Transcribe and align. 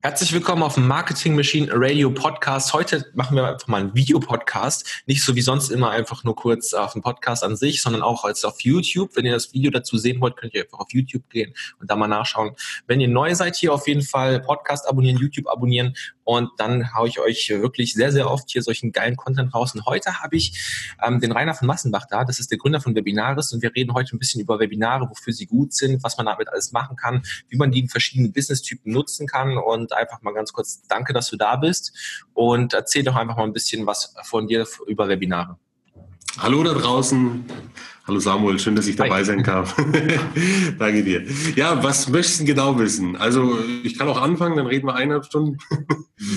Herzlich 0.00 0.32
willkommen 0.32 0.62
auf 0.62 0.74
dem 0.74 0.86
Marketing 0.86 1.34
Machine 1.34 1.66
Radio 1.72 2.08
Podcast. 2.12 2.72
Heute 2.72 3.10
machen 3.14 3.34
wir 3.34 3.48
einfach 3.48 3.66
mal 3.66 3.80
einen 3.80 3.96
Videopodcast. 3.96 5.02
Nicht 5.06 5.24
so 5.24 5.34
wie 5.34 5.40
sonst 5.40 5.70
immer 5.70 5.90
einfach 5.90 6.22
nur 6.22 6.36
kurz 6.36 6.72
auf 6.72 6.92
dem 6.92 7.02
Podcast 7.02 7.42
an 7.42 7.56
sich, 7.56 7.82
sondern 7.82 8.02
auch 8.02 8.22
als 8.22 8.44
auf 8.44 8.60
YouTube. 8.60 9.16
Wenn 9.16 9.26
ihr 9.26 9.32
das 9.32 9.52
Video 9.52 9.72
dazu 9.72 9.98
sehen 9.98 10.20
wollt, 10.20 10.36
könnt 10.36 10.54
ihr 10.54 10.62
einfach 10.62 10.78
auf 10.78 10.92
YouTube 10.92 11.28
gehen 11.30 11.52
und 11.80 11.90
da 11.90 11.96
mal 11.96 12.06
nachschauen. 12.06 12.54
Wenn 12.86 13.00
ihr 13.00 13.08
neu 13.08 13.34
seid, 13.34 13.56
hier 13.56 13.74
auf 13.74 13.88
jeden 13.88 14.02
Fall 14.02 14.38
Podcast 14.38 14.88
abonnieren, 14.88 15.18
YouTube 15.18 15.48
abonnieren 15.48 15.96
und 16.28 16.50
dann 16.58 16.94
haue 16.94 17.08
ich 17.08 17.20
euch 17.20 17.48
wirklich 17.48 17.94
sehr, 17.94 18.12
sehr 18.12 18.30
oft 18.30 18.50
hier 18.50 18.62
solchen 18.62 18.92
geilen 18.92 19.16
Content 19.16 19.54
raus. 19.54 19.74
Und 19.74 19.86
heute 19.86 20.20
habe 20.20 20.36
ich 20.36 20.92
ähm, 21.02 21.20
den 21.20 21.32
Rainer 21.32 21.54
von 21.54 21.66
Massenbach 21.66 22.04
da. 22.04 22.26
Das 22.26 22.38
ist 22.38 22.50
der 22.50 22.58
Gründer 22.58 22.82
von 22.82 22.94
Webinaris 22.94 23.50
und 23.54 23.62
wir 23.62 23.74
reden 23.74 23.94
heute 23.94 24.14
ein 24.14 24.18
bisschen 24.18 24.42
über 24.42 24.58
Webinare, 24.58 25.08
wofür 25.08 25.32
sie 25.32 25.46
gut 25.46 25.72
sind, 25.72 26.04
was 26.04 26.18
man 26.18 26.26
damit 26.26 26.50
alles 26.50 26.70
machen 26.70 26.96
kann, 26.96 27.22
wie 27.48 27.56
man 27.56 27.70
die 27.70 27.80
in 27.80 27.88
verschiedenen 27.88 28.34
Business-Typen 28.34 28.92
nutzen 28.92 29.26
kann 29.26 29.56
und 29.56 29.94
einfach 29.94 30.20
mal 30.20 30.34
ganz 30.34 30.52
kurz 30.52 30.82
danke, 30.86 31.14
dass 31.14 31.30
du 31.30 31.38
da 31.38 31.56
bist 31.56 31.94
und 32.34 32.74
erzähl 32.74 33.04
doch 33.04 33.16
einfach 33.16 33.38
mal 33.38 33.44
ein 33.44 33.54
bisschen 33.54 33.86
was 33.86 34.14
von 34.24 34.46
dir 34.48 34.66
über 34.86 35.08
Webinare. 35.08 35.56
Hallo 36.36 36.62
da 36.62 36.74
draußen. 36.74 37.46
Hallo 38.06 38.20
Samuel, 38.20 38.58
schön, 38.58 38.76
dass 38.76 38.86
ich 38.86 38.96
dabei 38.96 39.16
Hi. 39.16 39.24
sein 39.24 39.42
kann. 39.42 39.64
Danke 40.78 41.02
dir. 41.02 41.24
Ja, 41.56 41.82
was 41.82 42.08
möchtest 42.08 42.40
du 42.40 42.44
genau 42.44 42.78
wissen? 42.78 43.16
Also 43.16 43.58
ich 43.82 43.98
kann 43.98 44.08
auch 44.08 44.20
anfangen, 44.20 44.56
dann 44.56 44.66
reden 44.66 44.86
wir 44.86 44.94
eineinhalb 44.94 45.24
Stunden. 45.24 45.56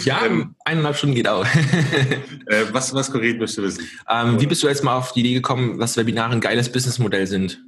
Ja, 0.03 0.26
ähm, 0.26 0.55
eineinhalb 0.66 0.95
Stunden 0.95 1.16
geht 1.16 1.27
auch. 1.27 1.45
äh, 2.45 2.66
was, 2.71 2.94
was 2.94 3.12
konkret 3.12 3.40
möchtest 3.40 3.58
du 3.58 3.63
wissen? 3.63 3.88
Ähm, 4.09 4.40
wie 4.40 4.48
bist 4.48 4.63
du 4.63 4.67
jetzt 4.67 4.84
mal 4.84 4.95
auf 4.95 5.13
die 5.13 5.21
Idee 5.21 5.34
gekommen, 5.34 5.80
dass 5.80 5.98
Webinare 5.98 6.31
ein 6.31 6.41
geiles 6.41 6.71
Businessmodell 6.71 7.27
sind? 7.27 7.62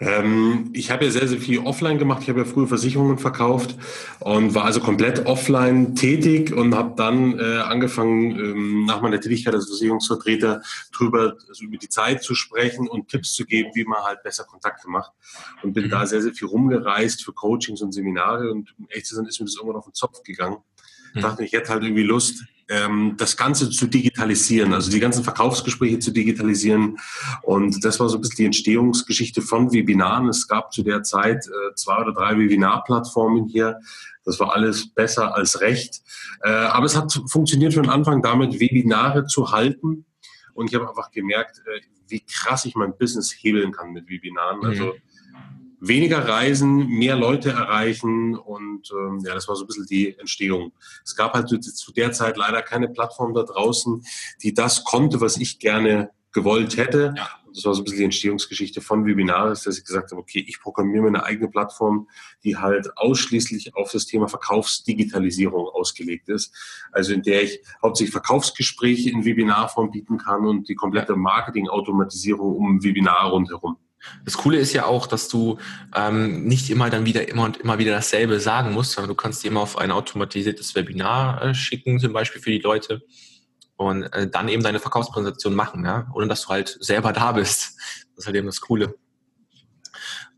Ähm, 0.00 0.70
ich 0.74 0.92
habe 0.92 1.06
ja 1.06 1.10
sehr, 1.10 1.26
sehr 1.26 1.40
viel 1.40 1.58
offline 1.58 1.98
gemacht. 1.98 2.22
Ich 2.22 2.28
habe 2.28 2.40
ja 2.40 2.44
früher 2.44 2.68
Versicherungen 2.68 3.18
verkauft 3.18 3.76
und 4.20 4.54
war 4.54 4.64
also 4.64 4.80
komplett 4.80 5.26
offline 5.26 5.96
tätig 5.96 6.52
und 6.52 6.74
habe 6.76 6.94
dann 6.96 7.38
äh, 7.38 7.58
angefangen, 7.58 8.38
ähm, 8.38 8.84
nach 8.84 9.00
meiner 9.00 9.20
Tätigkeit 9.20 9.54
als 9.54 9.66
Versicherungsvertreter 9.66 10.62
drüber, 10.92 11.36
also 11.48 11.64
über 11.64 11.78
die 11.78 11.88
Zeit 11.88 12.22
zu 12.22 12.36
sprechen 12.36 12.86
und 12.88 13.08
Tipps 13.08 13.34
zu 13.34 13.44
geben, 13.44 13.70
wie 13.74 13.84
man 13.84 14.02
halt 14.04 14.22
besser 14.22 14.44
Kontakte 14.44 14.88
macht. 14.88 15.12
Und 15.62 15.72
bin 15.72 15.86
mhm. 15.86 15.90
da 15.90 16.06
sehr, 16.06 16.22
sehr 16.22 16.32
viel 16.32 16.46
rumgereist 16.46 17.24
für 17.24 17.32
Coachings 17.32 17.82
und 17.82 17.92
Seminare 17.92 18.52
und 18.52 18.72
um 18.78 18.86
echt 18.90 19.06
zu 19.06 19.16
sein, 19.16 19.26
ist 19.26 19.40
mir 19.40 19.46
das 19.46 19.56
irgendwann 19.56 19.78
auf 19.78 19.86
den 19.86 19.94
Zopf 19.94 20.22
gegangen. 20.22 20.58
Mhm. 21.18 21.22
Dachte 21.22 21.44
ich, 21.44 21.52
hätte 21.52 21.70
halt 21.70 21.82
irgendwie 21.82 22.02
Lust, 22.02 22.44
ähm, 22.68 23.14
das 23.16 23.36
Ganze 23.36 23.70
zu 23.70 23.86
digitalisieren, 23.86 24.74
also 24.74 24.90
die 24.90 25.00
ganzen 25.00 25.24
Verkaufsgespräche 25.24 25.98
zu 25.98 26.10
digitalisieren. 26.10 26.98
Und 27.42 27.84
das 27.84 27.98
war 27.98 28.08
so 28.08 28.18
ein 28.18 28.20
bisschen 28.20 28.36
die 28.36 28.44
Entstehungsgeschichte 28.46 29.42
von 29.42 29.72
Webinaren. 29.72 30.28
Es 30.28 30.46
gab 30.48 30.72
zu 30.72 30.82
der 30.82 31.02
Zeit 31.02 31.46
äh, 31.46 31.74
zwei 31.74 31.98
oder 32.02 32.12
drei 32.12 32.38
Webinarplattformen 32.38 33.46
hier. 33.46 33.80
Das 34.24 34.38
war 34.38 34.54
alles 34.54 34.92
besser 34.92 35.34
als 35.34 35.60
recht. 35.60 36.02
Äh, 36.42 36.50
aber 36.50 36.86
es 36.86 36.96
hat 36.96 37.18
funktioniert 37.28 37.74
von 37.74 37.88
Anfang 37.88 38.22
damit, 38.22 38.60
Webinare 38.60 39.26
zu 39.26 39.50
halten. 39.50 40.04
Und 40.52 40.68
ich 40.68 40.74
habe 40.74 40.88
einfach 40.88 41.10
gemerkt, 41.10 41.62
äh, 41.66 41.80
wie 42.08 42.20
krass 42.20 42.64
ich 42.64 42.74
mein 42.74 42.96
Business 42.98 43.34
hebeln 43.38 43.72
kann 43.72 43.92
mit 43.92 44.08
Webinaren. 44.08 44.64
Also 44.64 44.84
mhm 44.86 44.92
weniger 45.80 46.28
reisen, 46.28 46.88
mehr 46.88 47.16
Leute 47.16 47.50
erreichen 47.50 48.36
und 48.36 48.90
ähm, 48.92 49.20
ja, 49.24 49.34
das 49.34 49.48
war 49.48 49.56
so 49.56 49.64
ein 49.64 49.66
bisschen 49.66 49.86
die 49.86 50.18
Entstehung. 50.18 50.72
Es 51.04 51.14
gab 51.14 51.34
halt 51.34 51.48
zu 51.48 51.92
der 51.92 52.12
Zeit 52.12 52.36
leider 52.36 52.62
keine 52.62 52.88
Plattform 52.88 53.34
da 53.34 53.42
draußen, 53.42 54.04
die 54.42 54.54
das 54.54 54.84
konnte, 54.84 55.20
was 55.20 55.36
ich 55.36 55.58
gerne 55.58 56.10
gewollt 56.32 56.76
hätte. 56.76 57.14
Ja. 57.16 57.28
Das 57.54 57.64
war 57.64 57.74
so 57.74 57.80
ein 57.80 57.84
bisschen 57.84 57.98
die 57.98 58.04
Entstehungsgeschichte 58.04 58.80
von 58.80 59.06
Webinaris, 59.06 59.62
dass 59.62 59.78
ich 59.78 59.84
gesagt 59.84 60.10
habe, 60.10 60.20
okay, 60.20 60.44
ich 60.46 60.60
programmiere 60.60 61.02
mir 61.02 61.08
eine 61.08 61.24
eigene 61.24 61.48
Plattform, 61.48 62.08
die 62.44 62.56
halt 62.56 62.96
ausschließlich 62.96 63.74
auf 63.74 63.90
das 63.90 64.06
Thema 64.06 64.28
Verkaufsdigitalisierung 64.28 65.66
ausgelegt 65.66 66.28
ist. 66.28 66.54
Also 66.92 67.14
in 67.14 67.22
der 67.22 67.42
ich 67.42 67.60
hauptsächlich 67.82 68.12
Verkaufsgespräche 68.12 69.10
in 69.10 69.24
Webinarform 69.24 69.90
bieten 69.90 70.18
kann 70.18 70.46
und 70.46 70.68
die 70.68 70.74
komplette 70.74 71.16
Marketingautomatisierung 71.16 72.54
um 72.54 72.84
Webinar 72.84 73.30
rundherum. 73.30 73.78
Das 74.24 74.36
Coole 74.36 74.58
ist 74.58 74.72
ja 74.72 74.86
auch, 74.86 75.06
dass 75.06 75.28
du 75.28 75.58
ähm, 75.94 76.44
nicht 76.44 76.70
immer 76.70 76.90
dann 76.90 77.04
wieder 77.04 77.28
immer 77.28 77.44
und 77.44 77.56
immer 77.56 77.78
wieder 77.78 77.92
dasselbe 77.92 78.40
sagen 78.40 78.72
musst, 78.72 78.92
sondern 78.92 79.08
du 79.08 79.14
kannst 79.14 79.42
die 79.42 79.48
immer 79.48 79.60
auf 79.60 79.76
ein 79.76 79.90
automatisiertes 79.90 80.74
Webinar 80.74 81.42
äh, 81.42 81.54
schicken, 81.54 81.98
zum 81.98 82.12
Beispiel 82.12 82.40
für 82.40 82.50
die 82.50 82.60
Leute 82.60 83.02
und 83.76 84.04
äh, 84.12 84.28
dann 84.28 84.48
eben 84.48 84.62
deine 84.62 84.80
Verkaufspräsentation 84.80 85.54
machen, 85.54 85.84
ja, 85.84 86.08
ohne 86.14 86.28
dass 86.28 86.42
du 86.42 86.48
halt 86.48 86.76
selber 86.80 87.12
da 87.12 87.32
bist. 87.32 87.76
Das 88.14 88.24
ist 88.24 88.26
halt 88.26 88.36
eben 88.36 88.46
das 88.46 88.60
Coole. 88.60 88.94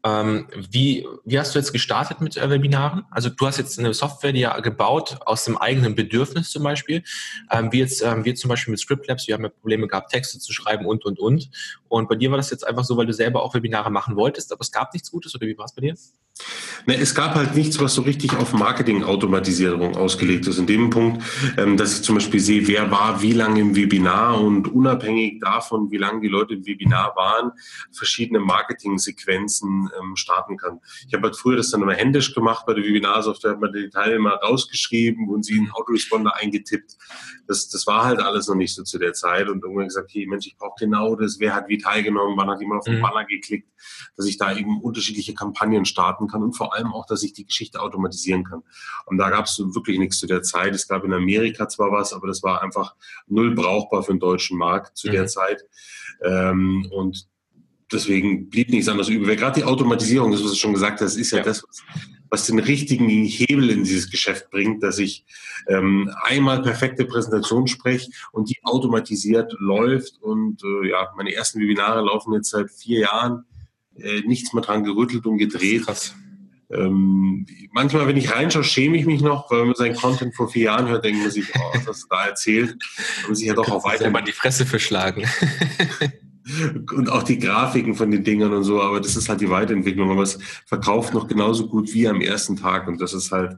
Ähm, 0.02 0.46
wie, 0.70 1.06
wie 1.24 1.38
hast 1.38 1.54
du 1.54 1.58
jetzt 1.58 1.72
gestartet 1.72 2.20
mit 2.20 2.36
äh, 2.36 2.48
Webinaren? 2.48 3.04
Also 3.10 3.28
du 3.28 3.46
hast 3.46 3.58
jetzt 3.58 3.78
eine 3.78 3.92
Software, 3.92 4.32
die 4.32 4.40
ja 4.40 4.58
gebaut 4.60 5.18
aus 5.26 5.44
dem 5.44 5.58
eigenen 5.58 5.94
Bedürfnis 5.94 6.50
zum 6.50 6.62
Beispiel. 6.62 7.02
Ähm, 7.50 7.70
wie 7.70 7.80
jetzt 7.80 8.02
ähm, 8.02 8.24
wir 8.24 8.34
zum 8.34 8.48
Beispiel 8.48 8.72
mit 8.72 8.80
Scriptlabs, 8.80 9.26
wir 9.26 9.34
haben 9.34 9.42
ja 9.42 9.50
Probleme 9.50 9.88
gehabt, 9.88 10.10
Texte 10.10 10.38
zu 10.38 10.52
schreiben 10.52 10.86
und, 10.86 11.04
und, 11.04 11.18
und. 11.18 11.50
Und 11.90 12.08
bei 12.08 12.14
dir 12.14 12.30
war 12.30 12.36
das 12.36 12.50
jetzt 12.50 12.64
einfach 12.64 12.84
so, 12.84 12.96
weil 12.96 13.06
du 13.06 13.12
selber 13.12 13.42
auch 13.42 13.52
Webinare 13.52 13.90
machen 13.90 14.14
wolltest, 14.14 14.52
aber 14.52 14.60
es 14.60 14.70
gab 14.70 14.92
nichts 14.94 15.10
Gutes 15.10 15.34
oder 15.34 15.48
wie 15.48 15.58
war 15.58 15.64
es 15.64 15.74
bei 15.74 15.82
dir? 15.82 15.96
Ne, 16.86 16.96
es 16.96 17.14
gab 17.14 17.34
halt 17.34 17.54
nichts, 17.56 17.80
was 17.80 17.94
so 17.94 18.02
richtig 18.02 18.34
auf 18.36 18.52
Marketing-Automatisierung 18.52 19.96
ausgelegt 19.96 20.46
ist. 20.46 20.58
In 20.58 20.66
dem 20.66 20.88
Punkt, 20.88 21.22
ähm, 21.58 21.76
dass 21.76 21.96
ich 21.96 22.02
zum 22.02 22.14
Beispiel 22.14 22.38
sehe, 22.38 22.66
wer 22.68 22.90
war 22.92 23.20
wie 23.22 23.32
lange 23.32 23.60
im 23.60 23.74
Webinar 23.74 24.40
und 24.40 24.68
unabhängig 24.68 25.40
davon, 25.40 25.90
wie 25.90 25.98
lange 25.98 26.20
die 26.20 26.28
Leute 26.28 26.54
im 26.54 26.64
Webinar 26.64 27.14
waren, 27.16 27.50
verschiedene 27.92 28.38
Marketing-Sequenzen 28.38 29.90
ähm, 30.00 30.16
starten 30.16 30.56
kann. 30.56 30.80
Ich 31.08 31.12
habe 31.12 31.24
halt 31.24 31.36
früher 31.36 31.56
das 31.56 31.70
dann 31.70 31.82
immer 31.82 31.94
händisch 31.94 32.34
gemacht 32.34 32.64
bei 32.66 32.74
der 32.74 32.84
Webinarsoftware, 32.84 33.56
man 33.56 33.72
die 33.72 33.90
Teilnehmer 33.90 34.34
rausgeschrieben 34.36 35.28
und 35.28 35.44
sie 35.44 35.56
in 35.56 35.70
Autoresponder 35.72 36.36
eingetippt. 36.36 36.96
Das, 37.48 37.68
das 37.68 37.86
war 37.88 38.04
halt 38.04 38.20
alles 38.20 38.48
noch 38.48 38.54
nicht 38.54 38.74
so 38.74 38.84
zu 38.84 38.98
der 38.98 39.12
Zeit 39.12 39.48
und 39.48 39.62
irgendwann 39.62 39.88
gesagt, 39.88 40.08
okay, 40.08 40.24
Mensch, 40.26 40.46
ich 40.46 40.56
brauche 40.56 40.76
genau 40.78 41.16
das, 41.16 41.40
wer 41.40 41.54
hat 41.54 41.68
wie 41.68 41.79
teilgenommen, 41.80 42.36
wann 42.36 42.48
hat 42.48 42.60
jemand 42.60 42.80
auf 42.80 42.84
den 42.84 42.98
mhm. 42.98 43.02
Banner 43.02 43.24
geklickt, 43.24 43.68
dass 44.16 44.26
ich 44.26 44.38
da 44.38 44.56
eben 44.56 44.80
unterschiedliche 44.80 45.34
Kampagnen 45.34 45.84
starten 45.84 46.28
kann 46.28 46.42
und 46.42 46.56
vor 46.56 46.74
allem 46.74 46.92
auch, 46.92 47.06
dass 47.06 47.22
ich 47.22 47.32
die 47.32 47.46
Geschichte 47.46 47.80
automatisieren 47.80 48.44
kann. 48.44 48.62
Und 49.06 49.18
da 49.18 49.30
gab 49.30 49.46
es 49.46 49.58
wirklich 49.58 49.98
nichts 49.98 50.18
zu 50.18 50.26
der 50.26 50.42
Zeit. 50.42 50.74
Es 50.74 50.88
gab 50.88 51.04
in 51.04 51.12
Amerika 51.12 51.68
zwar 51.68 51.92
was, 51.92 52.12
aber 52.12 52.26
das 52.26 52.42
war 52.42 52.62
einfach 52.62 52.94
null 53.26 53.54
brauchbar 53.54 54.02
für 54.02 54.12
den 54.12 54.20
deutschen 54.20 54.58
Markt 54.58 54.96
zu 54.96 55.08
mhm. 55.08 55.12
der 55.12 55.26
Zeit. 55.26 55.62
Ähm, 56.22 56.86
und 56.90 57.28
deswegen 57.92 58.48
blieb 58.48 58.70
nichts 58.70 58.88
anderes 58.88 59.08
übrig. 59.08 59.38
Gerade 59.38 59.60
die 59.60 59.64
Automatisierung, 59.64 60.30
das 60.32 60.42
was 60.42 60.50
du 60.50 60.56
schon 60.56 60.74
gesagt 60.74 61.00
hast, 61.00 61.16
ist 61.16 61.30
ja, 61.30 61.38
ja. 61.38 61.44
das, 61.44 61.64
was, 61.66 61.82
was, 62.30 62.46
den 62.46 62.58
richtigen 62.58 63.08
Hebel 63.08 63.70
in 63.70 63.84
dieses 63.84 64.10
Geschäft 64.10 64.50
bringt, 64.50 64.82
dass 64.82 64.98
ich 64.98 65.24
ähm, 65.68 66.10
einmal 66.22 66.62
perfekte 66.62 67.04
Präsentation 67.04 67.66
spreche 67.66 68.10
und 68.32 68.48
die 68.48 68.58
automatisiert 68.62 69.54
läuft. 69.58 70.20
Und 70.22 70.62
äh, 70.62 70.90
ja, 70.90 71.08
meine 71.16 71.34
ersten 71.34 71.60
Webinare 71.60 72.00
laufen 72.00 72.32
jetzt 72.32 72.50
seit 72.50 72.70
vier 72.70 73.00
Jahren 73.00 73.44
äh, 73.96 74.20
nichts 74.20 74.52
mehr 74.52 74.62
dran 74.62 74.84
gerüttelt 74.84 75.26
und 75.26 75.38
gedreht. 75.38 75.84
Krass. 75.84 76.14
Ähm, 76.70 77.46
manchmal, 77.72 78.06
wenn 78.06 78.16
ich 78.16 78.32
reinschaue, 78.32 78.62
schäme 78.62 78.96
ich 78.96 79.04
mich 79.04 79.22
noch, 79.22 79.50
weil 79.50 79.60
wenn 79.60 79.66
man 79.66 79.76
seinen 79.76 79.96
Content 79.96 80.36
vor 80.36 80.48
vier 80.48 80.64
Jahren 80.64 80.88
hört, 80.88 81.04
denkt 81.04 81.20
man 81.20 81.30
sich, 81.30 81.46
oh, 81.52 81.70
was 81.74 81.86
hast 81.86 82.04
du 82.04 82.06
da 82.08 82.26
erzählt? 82.26 82.76
Und 83.28 83.34
sich 83.34 83.48
ja 83.48 83.54
doch 83.54 83.68
auch 83.68 83.84
weiter. 83.84 84.08
mal 84.08 84.22
die 84.22 84.32
Fresse 84.32 84.64
verschlagen. 84.64 85.24
und 86.94 87.10
auch 87.10 87.22
die 87.22 87.38
Grafiken 87.38 87.94
von 87.94 88.10
den 88.10 88.24
Dingern 88.24 88.52
und 88.52 88.64
so, 88.64 88.80
aber 88.80 89.00
das 89.00 89.16
ist 89.16 89.28
halt 89.28 89.40
die 89.40 89.50
Weiterentwicklung. 89.50 90.10
Aber 90.10 90.22
es 90.22 90.38
verkauft 90.66 91.14
noch 91.14 91.28
genauso 91.28 91.66
gut 91.68 91.92
wie 91.94 92.08
am 92.08 92.20
ersten 92.20 92.56
Tag 92.56 92.88
und 92.88 93.00
das 93.00 93.12
ist 93.12 93.30
halt, 93.30 93.56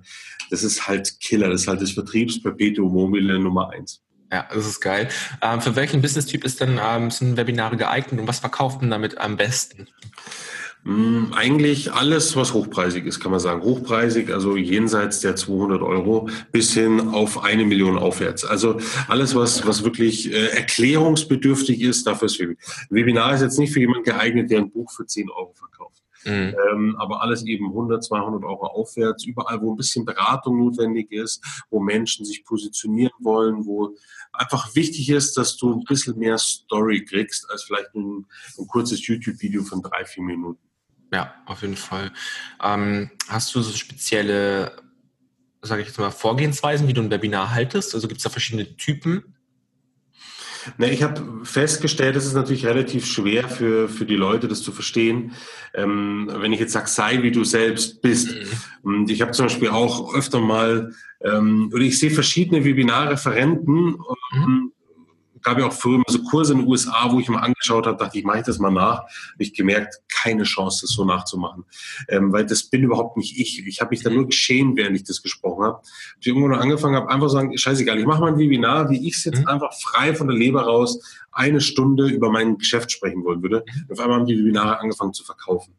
das 0.50 0.62
ist 0.62 0.86
halt 0.86 1.20
Killer. 1.20 1.50
Das 1.50 1.62
ist 1.62 1.68
halt 1.68 1.80
das 1.80 1.92
Vertriebsperpetuum 1.92 2.92
mobile 2.92 3.38
Nummer 3.38 3.70
eins. 3.70 4.02
Ja, 4.32 4.46
das 4.52 4.66
ist 4.66 4.80
geil. 4.80 5.08
Ähm, 5.42 5.60
für 5.60 5.76
welchen 5.76 6.00
Business-Typ 6.00 6.44
ist 6.44 6.60
denn 6.60 6.80
ähm, 6.82 7.10
sind 7.10 7.36
Webinare 7.36 7.76
geeignet 7.76 8.18
und 8.18 8.26
was 8.26 8.38
verkauft 8.38 8.80
man 8.80 8.90
damit 8.90 9.18
am 9.18 9.36
besten? 9.36 9.88
Mm, 10.84 11.32
eigentlich 11.32 11.92
alles, 11.92 12.34
was 12.34 12.54
hochpreisig 12.54 13.06
ist, 13.06 13.20
kann 13.20 13.30
man 13.30 13.38
sagen. 13.38 13.62
Hochpreisig, 13.62 14.32
also 14.32 14.56
jenseits 14.56 15.20
der 15.20 15.36
200 15.36 15.80
Euro 15.80 16.28
bis 16.50 16.74
hin 16.74 17.08
auf 17.08 17.44
eine 17.44 17.64
Million 17.64 17.96
aufwärts. 17.96 18.44
Also 18.44 18.78
alles, 19.06 19.36
was, 19.36 19.64
was 19.64 19.84
wirklich 19.84 20.32
äh, 20.32 20.48
erklärungsbedürftig 20.48 21.80
ist, 21.82 22.06
dafür 22.06 22.26
ist 22.26 22.40
Webinar. 22.40 22.56
Webinar 22.90 23.34
ist 23.34 23.42
jetzt 23.42 23.58
nicht 23.60 23.72
für 23.72 23.78
jemanden 23.78 24.04
geeignet, 24.04 24.50
der 24.50 24.58
ein 24.58 24.70
Buch 24.72 24.90
für 24.90 25.06
10 25.06 25.30
Euro 25.30 25.52
verkauft. 25.54 26.02
Mhm. 26.24 26.54
Ähm, 26.72 26.96
aber 26.98 27.22
alles 27.22 27.44
eben 27.46 27.66
100, 27.66 28.02
200 28.02 28.42
Euro 28.42 28.66
aufwärts, 28.66 29.24
überall, 29.24 29.60
wo 29.60 29.72
ein 29.72 29.76
bisschen 29.76 30.04
Beratung 30.04 30.58
notwendig 30.58 31.12
ist, 31.12 31.44
wo 31.70 31.80
Menschen 31.80 32.24
sich 32.24 32.44
positionieren 32.44 33.12
wollen, 33.20 33.66
wo 33.66 33.94
einfach 34.32 34.74
wichtig 34.74 35.10
ist, 35.10 35.36
dass 35.36 35.56
du 35.56 35.74
ein 35.74 35.84
bisschen 35.84 36.18
mehr 36.18 36.38
Story 36.38 37.04
kriegst, 37.04 37.48
als 37.50 37.62
vielleicht 37.62 37.94
ein, 37.94 38.26
ein 38.58 38.66
kurzes 38.66 39.06
YouTube-Video 39.06 39.62
von 39.62 39.82
drei, 39.82 40.04
vier 40.04 40.24
Minuten. 40.24 40.71
Ja, 41.12 41.34
auf 41.44 41.62
jeden 41.62 41.76
Fall. 41.76 42.10
Ähm, 42.62 43.10
hast 43.28 43.54
du 43.54 43.60
so 43.60 43.76
spezielle, 43.76 44.76
sage 45.60 45.82
ich 45.82 45.88
jetzt 45.88 45.98
mal, 45.98 46.10
Vorgehensweisen, 46.10 46.88
wie 46.88 46.94
du 46.94 47.02
ein 47.02 47.10
Webinar 47.10 47.54
haltest? 47.54 47.94
Also 47.94 48.08
gibt 48.08 48.18
es 48.18 48.24
da 48.24 48.30
verschiedene 48.30 48.76
Typen? 48.76 49.34
Na, 50.78 50.86
ich 50.86 51.02
habe 51.02 51.44
festgestellt, 51.44 52.16
es 52.16 52.24
ist 52.24 52.34
natürlich 52.34 52.64
relativ 52.64 53.04
schwer 53.04 53.48
für, 53.48 53.88
für 53.88 54.06
die 54.06 54.16
Leute, 54.16 54.46
das 54.48 54.62
zu 54.62 54.70
verstehen, 54.72 55.32
ähm, 55.74 56.30
wenn 56.32 56.52
ich 56.52 56.60
jetzt 56.60 56.72
sage, 56.72 56.88
sei 56.88 57.22
wie 57.22 57.32
du 57.32 57.44
selbst 57.44 58.00
bist. 58.00 58.30
Mhm. 58.30 58.46
Und 58.82 59.10
ich 59.10 59.20
habe 59.22 59.32
zum 59.32 59.46
Beispiel 59.46 59.70
auch 59.70 60.14
öfter 60.14 60.40
mal, 60.40 60.94
ähm, 61.20 61.70
oder 61.74 61.82
ich 61.82 61.98
sehe 61.98 62.12
verschiedene 62.12 62.64
Webinarreferenten, 62.64 63.98
mhm 64.32 64.72
gab 65.42 65.58
ja 65.58 65.66
auch 65.66 65.72
früher 65.72 66.02
so 66.06 66.22
Kurse 66.22 66.52
in 66.52 66.60
den 66.60 66.68
USA, 66.68 67.10
wo 67.10 67.20
ich 67.20 67.28
mal 67.28 67.40
angeschaut 67.40 67.86
habe, 67.86 67.96
dachte 67.96 68.18
ich, 68.18 68.24
mache 68.24 68.38
ich 68.38 68.44
das 68.44 68.58
mal 68.58 68.70
nach. 68.70 69.00
Habe 69.00 69.38
ich 69.38 69.54
gemerkt, 69.54 70.00
keine 70.08 70.44
Chance, 70.44 70.82
das 70.82 70.90
so 70.90 71.04
nachzumachen. 71.04 71.64
Ähm, 72.08 72.32
weil 72.32 72.46
das 72.46 72.64
bin 72.64 72.82
überhaupt 72.82 73.16
nicht 73.16 73.38
ich. 73.38 73.66
Ich 73.66 73.80
habe 73.80 73.90
mich 73.90 74.02
da 74.02 74.10
nur 74.10 74.26
geschehen, 74.26 74.76
während 74.76 74.96
ich 74.96 75.04
das 75.04 75.22
gesprochen 75.22 75.64
habe. 75.64 75.80
Ich 76.20 76.26
irgendwo 76.26 76.48
noch 76.48 76.58
angefangen 76.58 76.96
habe, 76.96 77.08
einfach 77.08 77.26
zu 77.26 77.34
sagen, 77.34 77.56
scheißegal, 77.56 77.98
ich 77.98 78.06
mache 78.06 78.20
mal 78.20 78.32
ein 78.32 78.38
Webinar, 78.38 78.90
wie 78.90 79.06
ich 79.06 79.16
es 79.16 79.24
jetzt 79.24 79.40
mhm. 79.40 79.48
einfach 79.48 79.72
frei 79.74 80.14
von 80.14 80.28
der 80.28 80.36
Leber 80.36 80.62
raus 80.62 81.00
eine 81.32 81.60
Stunde 81.62 82.08
über 82.08 82.30
mein 82.30 82.58
Geschäft 82.58 82.92
sprechen 82.92 83.24
wollen 83.24 83.42
würde. 83.42 83.62
Und 83.62 83.88
mhm. 83.88 83.92
auf 83.92 84.00
einmal 84.00 84.20
haben 84.20 84.26
die 84.26 84.38
Webinare 84.38 84.78
angefangen 84.80 85.14
zu 85.14 85.24
verkaufen. 85.24 85.74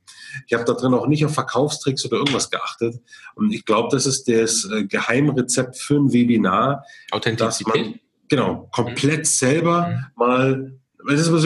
Ich 0.48 0.54
habe 0.54 0.66
da 0.66 0.74
drin 0.74 0.94
auch 0.94 1.08
nicht 1.08 1.26
auf 1.26 1.34
Verkaufstricks 1.34 2.06
oder 2.06 2.18
irgendwas 2.18 2.50
geachtet. 2.50 3.00
Und 3.36 3.52
ich 3.54 3.66
glaube, 3.66 3.90
das 3.92 4.06
ist 4.06 4.28
das 4.28 4.66
äh, 4.66 4.86
Geheimrezept 4.86 5.78
für 5.78 5.96
ein 5.96 6.12
Webinar. 6.12 6.84
Authentizität? 7.12 8.00
Genau, 8.30 8.70
komplett 8.72 9.28
selber 9.28 9.88
mhm. 9.88 10.06
mal, 10.16 10.74
das 11.08 11.22
ist 11.22 11.34
was, 11.34 11.44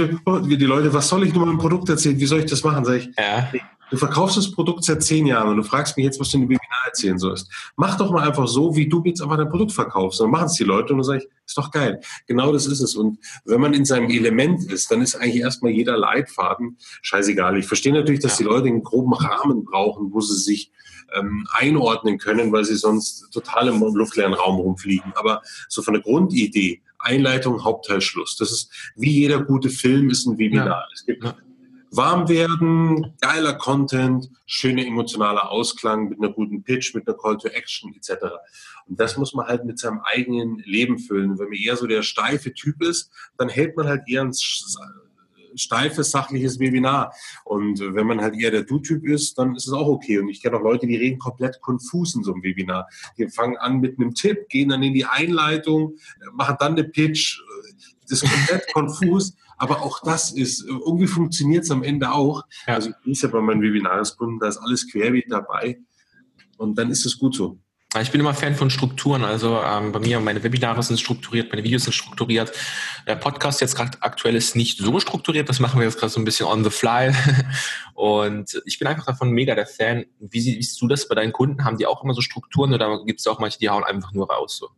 die 0.47 0.55
Leute, 0.65 0.93
was 0.93 1.07
soll 1.07 1.25
ich 1.25 1.33
nur 1.33 1.47
ein 1.47 1.57
Produkt 1.57 1.89
erzählen? 1.89 2.19
Wie 2.19 2.25
soll 2.25 2.39
ich 2.39 2.45
das 2.45 2.63
machen? 2.63 2.85
Sag 2.85 2.95
ich, 2.95 3.09
ja. 3.17 3.49
Du 3.89 3.97
verkaufst 3.97 4.37
das 4.37 4.51
Produkt 4.51 4.83
seit 4.83 5.03
zehn 5.03 5.25
Jahren 5.25 5.49
und 5.49 5.57
du 5.57 5.63
fragst 5.63 5.97
mich 5.97 6.05
jetzt, 6.05 6.19
was 6.19 6.29
du 6.29 6.37
in 6.37 6.43
dem 6.43 6.49
Webinar 6.49 6.85
erzählen 6.85 7.17
sollst. 7.17 7.51
Mach 7.75 7.97
doch 7.97 8.11
mal 8.11 8.27
einfach 8.27 8.47
so, 8.47 8.75
wie 8.75 8.87
du 8.87 9.01
jetzt 9.05 9.21
einfach 9.21 9.37
dein 9.37 9.49
Produkt 9.49 9.71
verkaufst. 9.71 10.19
Dann 10.19 10.29
machen 10.29 10.45
es 10.45 10.53
die 10.53 10.63
Leute 10.63 10.93
und 10.93 10.99
dann 10.99 11.03
sage 11.05 11.19
ich, 11.19 11.29
ist 11.45 11.57
doch 11.57 11.71
geil. 11.71 12.01
Genau 12.27 12.51
das 12.51 12.65
ist 12.65 12.81
es. 12.81 12.95
Und 12.95 13.19
wenn 13.45 13.61
man 13.61 13.73
in 13.73 13.85
seinem 13.85 14.09
Element 14.09 14.71
ist, 14.71 14.91
dann 14.91 15.01
ist 15.01 15.15
eigentlich 15.15 15.41
erstmal 15.41 15.71
jeder 15.71 15.97
Leitfaden 15.97 16.77
scheißegal. 17.01 17.57
Ich 17.57 17.67
verstehe 17.67 17.93
natürlich, 17.93 18.21
dass 18.21 18.37
die 18.37 18.43
Leute 18.43 18.67
einen 18.67 18.83
groben 18.83 19.13
Rahmen 19.13 19.63
brauchen, 19.63 20.13
wo 20.13 20.21
sie 20.21 20.37
sich 20.37 20.71
ähm, 21.13 21.47
einordnen 21.51 22.17
können, 22.17 22.51
weil 22.51 22.65
sie 22.65 22.75
sonst 22.75 23.31
total 23.31 23.69
im 23.69 23.79
luftleeren 23.79 24.33
Raum 24.33 24.57
rumfliegen. 24.57 25.13
Aber 25.15 25.41
so 25.69 25.81
von 25.81 25.93
der 25.93 26.03
Grundidee, 26.03 26.81
Einleitung, 26.99 27.63
Hauptteil, 27.63 28.01
Schluss. 28.01 28.35
Das 28.37 28.51
ist 28.51 28.71
wie 28.95 29.11
jeder 29.11 29.43
gute 29.43 29.69
Film 29.69 30.09
ist 30.09 30.25
ein 30.25 30.37
Webinar. 30.37 30.67
Ja. 30.67 30.87
Es 30.93 31.05
gibt. 31.05 31.23
Warm 31.97 32.29
werden, 32.29 33.13
geiler 33.19 33.53
Content, 33.53 34.29
schöner 34.45 34.85
emotionaler 34.85 35.51
Ausklang 35.51 36.09
mit 36.09 36.19
einer 36.19 36.31
guten 36.31 36.63
Pitch, 36.63 36.93
mit 36.95 37.07
einer 37.07 37.17
Call 37.17 37.37
to 37.37 37.49
Action 37.49 37.93
etc. 37.95 38.23
Und 38.85 38.99
das 38.99 39.17
muss 39.17 39.33
man 39.33 39.47
halt 39.47 39.65
mit 39.65 39.79
seinem 39.79 39.99
eigenen 40.03 40.59
Leben 40.59 40.99
füllen. 40.99 41.37
Wenn 41.37 41.49
man 41.49 41.57
eher 41.57 41.75
so 41.75 41.87
der 41.87 42.03
steife 42.03 42.53
Typ 42.53 42.81
ist, 42.81 43.11
dann 43.37 43.49
hält 43.49 43.75
man 43.75 43.87
halt 43.87 44.03
eher 44.07 44.21
ein 44.21 44.33
steifes, 45.57 46.11
sachliches 46.11 46.59
Webinar. 46.59 47.13
Und 47.43 47.79
wenn 47.79 48.07
man 48.07 48.21
halt 48.21 48.35
eher 48.35 48.51
der 48.51 48.63
Du-Typ 48.63 49.05
ist, 49.05 49.37
dann 49.37 49.55
ist 49.55 49.67
es 49.67 49.73
auch 49.73 49.87
okay. 49.87 50.19
Und 50.19 50.29
ich 50.29 50.41
kenne 50.41 50.57
auch 50.57 50.61
Leute, 50.61 50.87
die 50.87 50.95
reden 50.95 51.19
komplett 51.19 51.61
konfus 51.61 52.15
in 52.15 52.23
so 52.23 52.33
einem 52.33 52.43
Webinar. 52.43 52.87
Die 53.17 53.27
fangen 53.27 53.57
an 53.57 53.79
mit 53.79 53.99
einem 53.99 54.13
Tipp, 54.13 54.49
gehen 54.49 54.69
dann 54.69 54.83
in 54.83 54.93
die 54.93 55.05
Einleitung, 55.05 55.97
machen 56.33 56.55
dann 56.59 56.73
eine 56.73 56.83
Pitch. 56.83 57.41
Das 58.09 58.23
ist 58.23 58.31
komplett 58.31 58.67
konfus. 58.73 59.35
Aber 59.57 59.81
auch 59.81 60.01
das 60.03 60.31
ist, 60.31 60.63
irgendwie 60.63 61.07
funktioniert 61.07 61.63
es 61.63 61.71
am 61.71 61.83
Ende 61.83 62.11
auch. 62.11 62.43
Ja. 62.67 62.75
Also 62.75 62.91
ich 63.05 63.21
ja 63.21 63.27
bei 63.27 63.41
meinen 63.41 63.61
Webinarskunden, 63.61 64.39
da 64.39 64.47
ist 64.47 64.57
alles 64.57 64.89
querbeet 64.91 65.25
dabei. 65.29 65.79
Und 66.57 66.77
dann 66.77 66.89
ist 66.89 67.05
es 67.05 67.17
gut 67.17 67.35
so. 67.35 67.59
Ich 68.01 68.11
bin 68.11 68.19
immer 68.19 68.33
Fan 68.33 68.53
von 68.53 68.69
Strukturen. 68.69 69.23
Also 69.23 69.61
ähm, 69.61 69.91
bei 69.91 69.99
mir, 69.99 70.19
meine 70.19 70.43
Webinare 70.43 70.83
sind 70.83 70.99
strukturiert, 70.99 71.51
meine 71.51 71.63
Videos 71.63 71.85
sind 71.85 71.93
strukturiert. 71.93 72.51
Der 73.07 73.15
Podcast 73.15 73.61
jetzt 73.61 73.75
gerade 73.75 73.97
aktuell 74.01 74.35
ist 74.35 74.55
nicht 74.55 74.77
so 74.77 74.99
strukturiert. 74.99 75.47
Das 75.47 75.59
machen 75.59 75.79
wir 75.79 75.85
jetzt 75.85 75.97
gerade 75.97 76.11
so 76.11 76.19
ein 76.19 76.25
bisschen 76.25 76.47
on 76.47 76.63
the 76.63 76.69
fly. 76.69 77.13
Und 77.93 78.61
ich 78.65 78.77
bin 78.77 78.87
einfach 78.87 79.05
davon 79.05 79.31
mega 79.31 79.55
der 79.55 79.65
Fan. 79.65 80.05
Wie 80.19 80.41
siehst 80.41 80.79
du 80.81 80.87
das 80.87 81.07
bei 81.07 81.15
deinen 81.15 81.31
Kunden? 81.31 81.63
Haben 81.63 81.77
die 81.77 81.87
auch 81.87 82.03
immer 82.03 82.13
so 82.13 82.21
Strukturen 82.21 82.73
oder 82.73 83.03
gibt 83.05 83.21
es 83.21 83.27
auch 83.27 83.39
manche, 83.39 83.57
die 83.57 83.69
hauen 83.69 83.85
einfach 83.85 84.11
nur 84.11 84.29
raus? 84.29 84.57
So? 84.57 84.69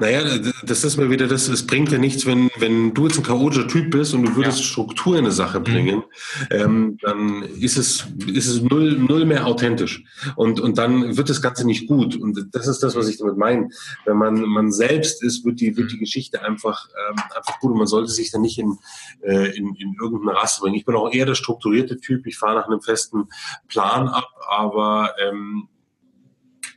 Naja, 0.00 0.22
das 0.64 0.84
ist 0.84 0.96
mal 0.96 1.10
wieder 1.10 1.26
das, 1.26 1.48
es 1.48 1.66
bringt 1.66 1.92
ja 1.92 1.98
nichts, 1.98 2.26
wenn, 2.26 2.50
wenn 2.58 2.94
du 2.94 3.06
jetzt 3.06 3.18
ein 3.18 3.22
chaotischer 3.22 3.68
Typ 3.68 3.90
bist 3.90 4.14
und 4.14 4.22
du 4.24 4.36
würdest 4.36 4.58
ja. 4.58 4.64
Struktur 4.64 5.16
in 5.16 5.24
eine 5.24 5.32
Sache 5.32 5.60
mhm. 5.60 5.64
bringen, 5.64 5.96
mhm. 5.96 6.46
ähm, 6.50 6.98
dann 7.02 7.42
ist 7.42 7.76
es, 7.76 8.06
ist 8.26 8.48
es 8.48 8.62
null, 8.62 8.98
null 8.98 9.24
mehr 9.24 9.46
authentisch. 9.46 10.04
Und, 10.36 10.60
und 10.60 10.78
dann 10.78 11.16
wird 11.16 11.28
das 11.28 11.42
Ganze 11.42 11.66
nicht 11.66 11.86
gut. 11.86 12.16
Und 12.16 12.48
das 12.52 12.66
ist 12.66 12.82
das, 12.82 12.96
was 12.96 13.08
ich 13.08 13.18
damit 13.18 13.36
meine. 13.36 13.68
Wenn 14.04 14.16
man, 14.16 14.40
man 14.42 14.72
selbst 14.72 15.22
ist, 15.22 15.44
wird 15.44 15.60
die, 15.60 15.76
wird 15.76 15.92
die 15.92 15.98
Geschichte 15.98 16.42
einfach, 16.42 16.88
ähm, 17.08 17.16
einfach 17.36 17.60
gut 17.60 17.72
und 17.72 17.78
man 17.78 17.86
sollte 17.86 18.10
sich 18.10 18.30
dann 18.30 18.42
nicht 18.42 18.58
in, 18.58 18.78
äh, 19.22 19.56
in, 19.56 19.74
in 19.74 19.96
irgendeine 20.00 20.38
Rasse 20.38 20.60
bringen. 20.60 20.76
Ich 20.76 20.84
bin 20.84 20.96
auch 20.96 21.12
eher 21.12 21.26
der 21.26 21.34
strukturierte 21.34 21.98
Typ. 21.98 22.26
Ich 22.26 22.38
fahre 22.38 22.56
nach 22.56 22.66
einem 22.66 22.80
festen 22.80 23.28
Plan 23.68 24.08
ab, 24.08 24.28
aber 24.48 25.14
ähm, 25.22 25.68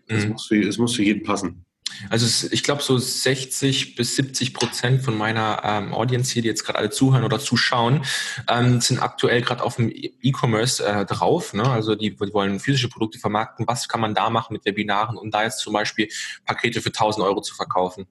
mhm. 0.09 0.15
es, 0.15 0.27
muss 0.27 0.45
für, 0.47 0.67
es 0.67 0.77
muss 0.77 0.95
für 0.95 1.03
jeden 1.03 1.23
passen. 1.23 1.65
Also 2.09 2.47
ich 2.51 2.63
glaube, 2.63 2.81
so 2.81 2.97
60 2.97 3.95
bis 3.95 4.15
70 4.15 4.53
Prozent 4.53 5.03
von 5.03 5.17
meiner 5.17 5.61
ähm, 5.63 5.93
Audience 5.93 6.33
hier, 6.33 6.41
die 6.41 6.47
jetzt 6.47 6.63
gerade 6.63 6.79
alle 6.79 6.89
zuhören 6.89 7.23
oder 7.23 7.39
zuschauen, 7.39 8.03
ähm, 8.49 8.81
sind 8.81 9.01
aktuell 9.01 9.41
gerade 9.41 9.63
auf 9.63 9.77
dem 9.77 9.91
E-Commerce 9.91 10.85
äh, 10.85 11.05
drauf. 11.05 11.53
Ne? 11.53 11.69
Also 11.69 11.95
die, 11.95 12.15
die 12.15 12.33
wollen 12.33 12.59
physische 12.59 12.89
Produkte 12.89 13.19
vermarkten. 13.19 13.67
Was 13.67 13.87
kann 13.87 14.01
man 14.01 14.13
da 14.13 14.29
machen 14.29 14.53
mit 14.53 14.65
Webinaren, 14.65 15.17
um 15.17 15.31
da 15.31 15.43
jetzt 15.43 15.59
zum 15.59 15.73
Beispiel 15.73 16.09
Pakete 16.45 16.81
für 16.81 16.89
1000 16.89 17.25
Euro 17.25 17.41
zu 17.41 17.55
verkaufen? 17.55 18.07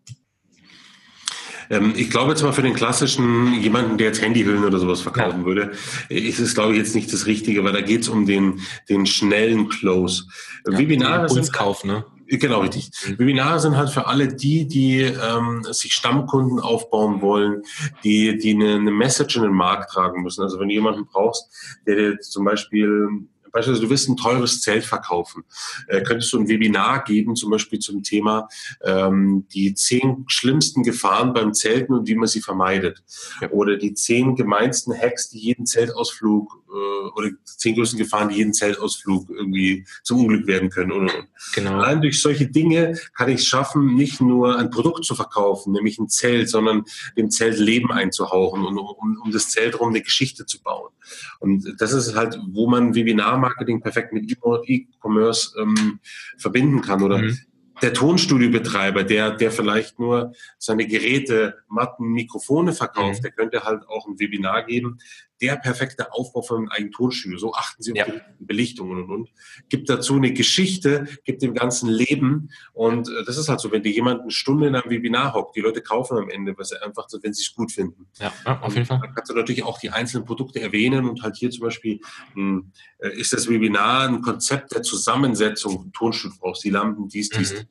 Ähm, 1.71 1.95
ich 1.97 2.11
glaube 2.11 2.31
jetzt 2.31 2.43
mal 2.43 2.53
für 2.53 2.63
den 2.63 2.75
klassischen, 2.75 3.61
jemanden, 3.61 3.99
der 3.99 4.09
jetzt 4.09 4.23
Handyhüllen 4.23 4.65
oder 4.65 4.79
sowas 4.79 5.01
verkaufen 5.01 5.41
ja. 5.41 5.47
würde, 5.47 5.73
ist 6.09 6.39
es, 6.39 6.55
glaube 6.55 6.73
ich, 6.73 6.79
jetzt 6.79 6.95
nicht 6.95 7.13
das 7.13 7.27
Richtige, 7.27 7.65
weil 7.65 7.73
da 7.73 7.81
geht 7.81 8.03
es 8.03 8.09
um 8.09 8.27
den, 8.27 8.61
den 8.89 9.07
schnellen 9.07 9.69
Close. 9.69 10.25
Ja, 10.69 10.79
Webinare 10.79 11.29
sind... 11.29 11.53
Kauf, 11.53 11.85
ne? 11.85 12.05
Genau, 12.39 12.61
richtig. 12.61 12.91
Mhm. 13.07 13.19
Webinare 13.19 13.61
sind 13.61 13.77
halt 13.77 13.91
für 13.91 14.07
alle 14.07 14.29
die, 14.29 14.67
die 14.67 15.01
ähm, 15.01 15.63
sich 15.71 15.93
Stammkunden 15.93 16.61
aufbauen 16.61 17.21
wollen, 17.21 17.63
die, 18.03 18.39
die 18.39 18.55
eine, 18.55 18.75
eine 18.77 18.91
Message 18.91 19.37
in 19.37 19.43
den 19.43 19.53
Markt 19.53 19.91
tragen 19.91 20.23
müssen. 20.23 20.43
Also 20.43 20.59
wenn 20.61 20.69
du 20.69 20.75
jemanden 20.75 21.07
brauchst, 21.07 21.49
der 21.87 21.97
dir 21.97 22.21
zum 22.21 22.45
Beispiel 22.45 23.09
Beispielsweise, 23.55 23.85
du 23.85 23.91
willst 23.91 24.09
ein 24.09 24.17
teures 24.17 24.61
Zelt 24.63 24.85
verkaufen. 24.85 25.45
Äh, 25.87 26.03
könntest 26.03 26.33
du 26.33 26.41
ein 26.41 26.49
Webinar 26.49 27.05
geben, 27.05 27.37
zum 27.37 27.53
Beispiel 27.53 27.79
zum 27.79 28.03
Thema 28.03 28.49
ähm, 28.83 29.47
die 29.55 29.75
zehn 29.75 30.25
schlimmsten 30.27 30.83
Gefahren 30.83 31.33
beim 31.33 31.55
Zelten 31.55 31.95
und 31.95 32.09
wie 32.09 32.17
man 32.17 32.27
sie 32.27 32.41
vermeidet. 32.41 33.05
Oder 33.53 33.77
die 33.77 33.95
zehn 33.95 34.35
gemeinsten 34.35 34.93
Hacks, 34.93 35.31
die 35.31 35.39
jeden 35.39 35.67
Zeltausflug 35.67 36.64
äh, 36.75 37.09
oder 37.17 37.31
zehn 37.45 37.75
größten 37.75 37.99
Gefahren, 37.99 38.29
die 38.29 38.37
jeden 38.37 38.53
Zeltausflug 38.53 39.31
irgendwie 39.31 39.87
zum 40.03 40.21
Unglück 40.21 40.47
werden 40.47 40.71
können. 40.71 40.93
Und, 40.93 41.11
und. 41.11 41.29
Genau. 41.55 41.75
Allein 41.75 42.01
durch 42.01 42.21
solche 42.21 42.47
Dinge 42.47 42.99
kann 43.17 43.29
ich 43.29 43.41
es 43.41 43.47
schaffen, 43.47 43.95
nicht 43.95 44.21
nur 44.21 44.59
ein 44.59 44.71
Produkt 44.71 45.05
zu 45.05 45.15
verkaufen, 45.15 45.73
nämlich 45.73 45.99
ein 45.99 46.09
Zelt, 46.09 46.49
sondern 46.49 46.85
dem 47.17 47.31
Zelt 47.31 47.59
Leben 47.59 47.93
einzuhauchen 47.93 48.65
und 48.65 48.79
um, 48.79 49.21
um 49.23 49.31
das 49.31 49.51
Zelt 49.51 49.75
herum 49.75 49.91
eine 49.91 50.03
Geschichte 50.03 50.47
zu 50.47 50.63
bauen. 50.63 50.91
Und 51.41 51.77
das 51.79 51.93
ist 51.93 52.15
halt, 52.15 52.39
wo 52.53 52.69
man 52.69 52.95
Webinar-Marketing 52.95 53.81
perfekt 53.81 54.13
mit 54.13 54.31
E-Commerce 54.31 55.55
ähm, 55.61 56.01
verbinden 56.37 56.81
kann 56.81 57.03
oder 57.03 57.19
mhm 57.19 57.39
der 57.83 57.93
Tonstudiobetreiber, 57.93 59.05
der, 59.05 59.33
der 59.33 59.51
vielleicht 59.51 59.99
nur 59.99 60.33
seine 60.59 60.87
Geräte, 60.87 61.59
Matten, 61.69 62.13
Mikrofone 62.13 62.73
verkauft, 62.73 63.19
mhm. 63.19 63.23
der 63.23 63.31
könnte 63.33 63.65
halt 63.65 63.87
auch 63.89 64.07
ein 64.07 64.19
Webinar 64.19 64.65
geben. 64.65 64.99
Der 65.41 65.57
perfekte 65.57 66.13
Aufbau 66.13 66.43
von 66.43 66.59
einem 66.59 66.69
eigenen 66.69 66.93
Tonstudio. 66.93 67.39
So 67.39 67.55
achten 67.55 67.83
Sie 67.83 67.93
auf 67.93 67.99
ja. 67.99 68.07
die 68.07 68.45
Belichtung 68.45 68.91
und, 68.91 69.11
und. 69.11 69.31
Gibt 69.69 69.89
dazu 69.89 70.15
eine 70.15 70.33
Geschichte, 70.33 71.07
gibt 71.25 71.43
dem 71.43 71.55
ganzen 71.55 71.89
Leben. 71.89 72.51
Und 72.73 73.09
äh, 73.09 73.25
das 73.25 73.37
ist 73.37 73.49
halt 73.49 73.61
so, 73.61 73.73
wenn 73.73 73.83
dir 73.83 73.93
jemand 73.93 74.23
eine 74.23 74.31
Stunde 74.31 74.69
in 74.69 74.75
einem 74.75 74.91
Webinar 74.91 75.35
hockt, 75.35 75.57
die 75.57 75.61
Leute 75.61 75.83
kaufen 75.83 76.19
am 76.19 76.31
Ende, 76.31 76.55
was 76.57 76.69
sie 76.71 76.83
einfach 76.83 77.09
so, 77.09 77.19
wenn 77.23 77.33
sie 77.33 77.43
es 77.43 77.55
gut 77.55 77.73
finden. 77.73 78.07
Ja, 78.19 78.33
ja 78.47 78.61
auf 78.61 78.75
jeden 78.75 78.87
Fall. 78.87 79.01
Dann 79.01 79.15
kannst 79.15 79.31
du 79.31 79.35
natürlich 79.35 79.65
auch 79.65 79.79
die 79.79 79.91
einzelnen 79.91 80.25
Produkte 80.25 80.61
erwähnen 80.61 81.09
und 81.09 81.23
halt 81.23 81.37
hier 81.37 81.51
zum 81.51 81.63
Beispiel 81.63 82.01
mh, 82.35 82.61
hm, 82.61 82.73
äh, 82.99 83.19
ist 83.19 83.33
das 83.33 83.49
Webinar 83.49 84.09
ein 84.09 84.23
Konzept 84.23 84.75
der 84.75 84.83
Zusammensetzung. 84.83 85.93
Tonstudio 85.93 86.37
brauchst 86.41 86.65
die 86.65 86.71
Lampen, 86.71 87.09
dies, 87.09 87.29
dies, 87.31 87.53
mhm 87.53 87.69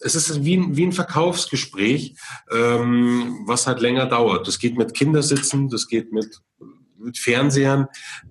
es 0.00 0.14
ist 0.14 0.44
wie 0.44 0.56
ein, 0.56 0.76
wie 0.76 0.86
ein 0.86 0.92
Verkaufsgespräch, 0.92 2.16
ähm, 2.50 3.42
was 3.46 3.66
halt 3.66 3.80
länger 3.80 4.06
dauert. 4.06 4.46
Das 4.46 4.58
geht 4.58 4.76
mit 4.76 4.94
Kindersitzen, 4.94 5.68
das 5.68 5.88
geht 5.88 6.12
mit, 6.12 6.40
mit 7.00 7.18
Fernsehern, 7.18 7.88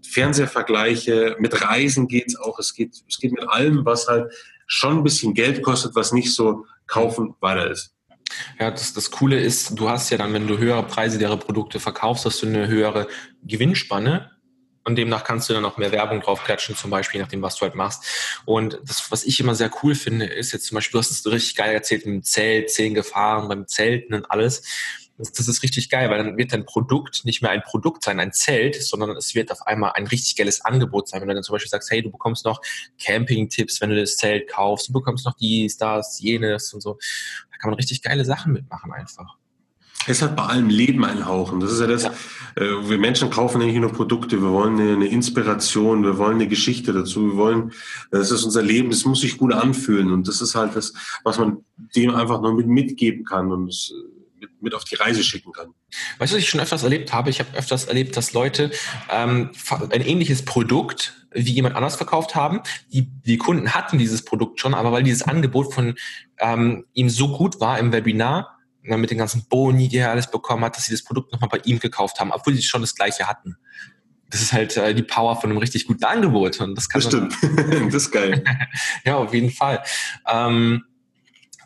Fernsehervergleiche, 0.07 1.35
mit 1.39 1.61
Reisen 1.61 2.07
geht's 2.07 2.35
auch. 2.35 2.59
Es 2.59 2.73
geht, 2.73 2.95
es 3.07 3.17
geht 3.19 3.31
mit 3.31 3.47
allem, 3.49 3.85
was 3.85 4.07
halt 4.07 4.31
schon 4.67 4.97
ein 4.97 5.03
bisschen 5.03 5.33
Geld 5.33 5.63
kostet, 5.63 5.95
was 5.95 6.11
nicht 6.13 6.33
so 6.33 6.65
kaufen 6.87 7.35
weiter 7.39 7.69
ist. 7.69 7.93
Ja, 8.59 8.69
das, 8.71 8.93
das 8.93 9.09
Coole 9.09 9.39
ist, 9.39 9.79
du 9.79 9.89
hast 9.89 10.09
ja 10.11 10.17
dann, 10.17 10.33
wenn 10.33 10.47
du 10.47 10.57
höhere 10.57 10.83
Preise 10.83 11.17
derer 11.17 11.37
Produkte 11.37 11.79
verkaufst, 11.79 12.25
hast 12.25 12.41
du 12.43 12.47
eine 12.47 12.67
höhere 12.67 13.07
Gewinnspanne 13.43 14.29
und 14.83 14.95
demnach 14.95 15.23
kannst 15.23 15.49
du 15.49 15.53
dann 15.53 15.65
auch 15.65 15.77
mehr 15.77 15.91
Werbung 15.91 16.21
drauf 16.21 16.43
klatschen, 16.43 16.75
zum 16.75 16.89
Beispiel, 16.89 17.21
nachdem, 17.21 17.41
was 17.41 17.55
du 17.55 17.61
halt 17.61 17.75
machst. 17.75 18.03
Und 18.45 18.79
das, 18.85 19.11
was 19.11 19.23
ich 19.23 19.39
immer 19.39 19.55
sehr 19.55 19.71
cool 19.83 19.95
finde, 19.95 20.25
ist 20.25 20.51
jetzt 20.51 20.65
zum 20.65 20.75
Beispiel, 20.75 20.93
du 20.93 20.99
hast 20.99 21.11
es 21.11 21.25
richtig 21.31 21.55
geil 21.55 21.73
erzählt 21.73 22.05
mit 22.05 22.15
dem 22.15 22.23
Zelt, 22.23 22.69
zehn 22.69 22.93
Gefahren 22.93 23.47
beim 23.47 23.67
Zelten 23.67 24.13
und 24.13 24.29
alles. 24.31 24.63
Das, 25.19 25.33
das, 25.33 25.49
ist 25.49 25.63
richtig 25.63 25.89
geil, 25.89 26.09
weil 26.09 26.23
dann 26.23 26.37
wird 26.37 26.53
dein 26.53 26.65
Produkt 26.65 27.25
nicht 27.25 27.41
mehr 27.41 27.51
ein 27.51 27.61
Produkt 27.61 28.03
sein, 28.03 28.21
ein 28.21 28.31
Zelt, 28.31 28.81
sondern 28.81 29.17
es 29.17 29.35
wird 29.35 29.51
auf 29.51 29.67
einmal 29.67 29.91
ein 29.95 30.07
richtig 30.07 30.37
geiles 30.37 30.63
Angebot 30.63 31.09
sein. 31.09 31.19
Wenn 31.19 31.27
du 31.27 31.33
dann 31.33 31.43
zum 31.43 31.53
Beispiel 31.53 31.69
sagst, 31.69 31.91
hey, 31.91 32.01
du 32.01 32.09
bekommst 32.09 32.45
noch 32.45 32.61
Camping-Tipps, 33.03 33.81
wenn 33.81 33.89
du 33.89 33.99
das 33.99 34.15
Zelt 34.15 34.47
kaufst, 34.47 34.87
du 34.87 34.93
bekommst 34.93 35.25
noch 35.25 35.35
dies, 35.35 35.75
das, 35.75 36.21
jenes 36.21 36.73
und 36.73 36.79
so. 36.79 36.97
Da 37.51 37.57
kann 37.57 37.69
man 37.69 37.75
richtig 37.75 38.01
geile 38.01 38.23
Sachen 38.23 38.53
mitmachen 38.53 38.93
einfach. 38.93 39.35
Es 40.07 40.21
hat 40.21 40.37
bei 40.37 40.43
allem 40.43 40.69
Leben 40.69 41.03
einhauchen. 41.03 41.59
Das 41.59 41.73
ist 41.73 41.81
ja 41.81 41.87
das, 41.87 42.03
ja. 42.03 42.13
Äh, 42.55 42.89
wir 42.89 42.97
Menschen 42.97 43.29
kaufen 43.29 43.59
nicht 43.59 43.75
nur 43.75 43.91
Produkte, 43.91 44.41
wir 44.41 44.51
wollen 44.51 44.79
eine, 44.79 44.93
eine, 44.93 45.07
Inspiration, 45.07 46.03
wir 46.03 46.17
wollen 46.17 46.35
eine 46.35 46.47
Geschichte 46.47 46.93
dazu, 46.93 47.31
wir 47.31 47.35
wollen, 47.35 47.73
das 48.09 48.31
ist 48.31 48.45
unser 48.45 48.61
Leben, 48.61 48.89
das 48.89 49.03
muss 49.03 49.19
sich 49.19 49.37
gut 49.37 49.51
anfühlen 49.51 50.11
und 50.11 50.29
das 50.29 50.41
ist 50.41 50.55
halt 50.55 50.77
das, 50.77 50.93
was 51.25 51.37
man 51.37 51.57
dem 51.95 52.15
einfach 52.15 52.41
nur 52.41 52.53
mit 52.53 52.67
mitgeben 52.67 53.25
kann 53.25 53.51
und 53.51 53.67
das, 53.67 53.91
mit, 54.61 54.73
auf 54.73 54.83
die 54.83 54.95
Reise 54.95 55.23
schicken 55.23 55.51
kann. 55.51 55.73
Weißt 56.17 56.31
du, 56.31 56.37
was 56.37 56.43
ich 56.43 56.49
schon 56.49 56.59
öfters 56.59 56.83
erlebt 56.83 57.13
habe? 57.13 57.29
Ich 57.29 57.39
habe 57.39 57.57
öfters 57.57 57.85
erlebt, 57.85 58.15
dass 58.17 58.33
Leute 58.33 58.71
ähm, 59.09 59.51
ein 59.91 60.01
ähnliches 60.01 60.43
Produkt 60.43 61.13
wie 61.31 61.51
jemand 61.51 61.75
anders 61.75 61.95
verkauft 61.95 62.35
haben. 62.35 62.61
Die, 62.91 63.09
die 63.21 63.37
Kunden 63.37 63.73
hatten 63.73 63.97
dieses 63.97 64.25
Produkt 64.25 64.59
schon, 64.59 64.73
aber 64.73 64.91
weil 64.91 65.03
dieses 65.03 65.23
Angebot 65.23 65.73
von 65.73 65.95
ähm, 66.39 66.85
ihm 66.93 67.09
so 67.09 67.35
gut 67.35 67.59
war 67.59 67.79
im 67.79 67.91
Webinar, 67.91 68.57
na, 68.81 68.97
mit 68.97 69.11
den 69.11 69.17
ganzen 69.17 69.45
Boni, 69.47 69.87
die 69.87 69.97
er 69.97 70.11
alles 70.11 70.31
bekommen 70.31 70.63
hat, 70.63 70.75
dass 70.75 70.85
sie 70.85 70.91
das 70.91 71.03
Produkt 71.03 71.31
nochmal 71.31 71.49
bei 71.49 71.59
ihm 71.65 71.79
gekauft 71.79 72.19
haben, 72.19 72.31
obwohl 72.31 72.55
sie 72.55 72.63
schon 72.63 72.81
das 72.81 72.95
gleiche 72.95 73.27
hatten. 73.27 73.57
Das 74.29 74.41
ist 74.41 74.53
halt 74.53 74.77
äh, 74.77 74.93
die 74.93 75.03
Power 75.03 75.39
von 75.39 75.49
einem 75.49 75.59
richtig 75.59 75.87
guten 75.87 76.03
Angebot. 76.03 76.59
Und 76.59 76.75
das, 76.75 76.87
kann 76.87 77.01
das 77.01 77.09
stimmt. 77.09 77.35
das 77.93 78.03
ist 78.03 78.11
geil. 78.11 78.43
ja, 79.05 79.17
auf 79.17 79.33
jeden 79.33 79.49
Fall. 79.49 79.83
Ähm, 80.27 80.83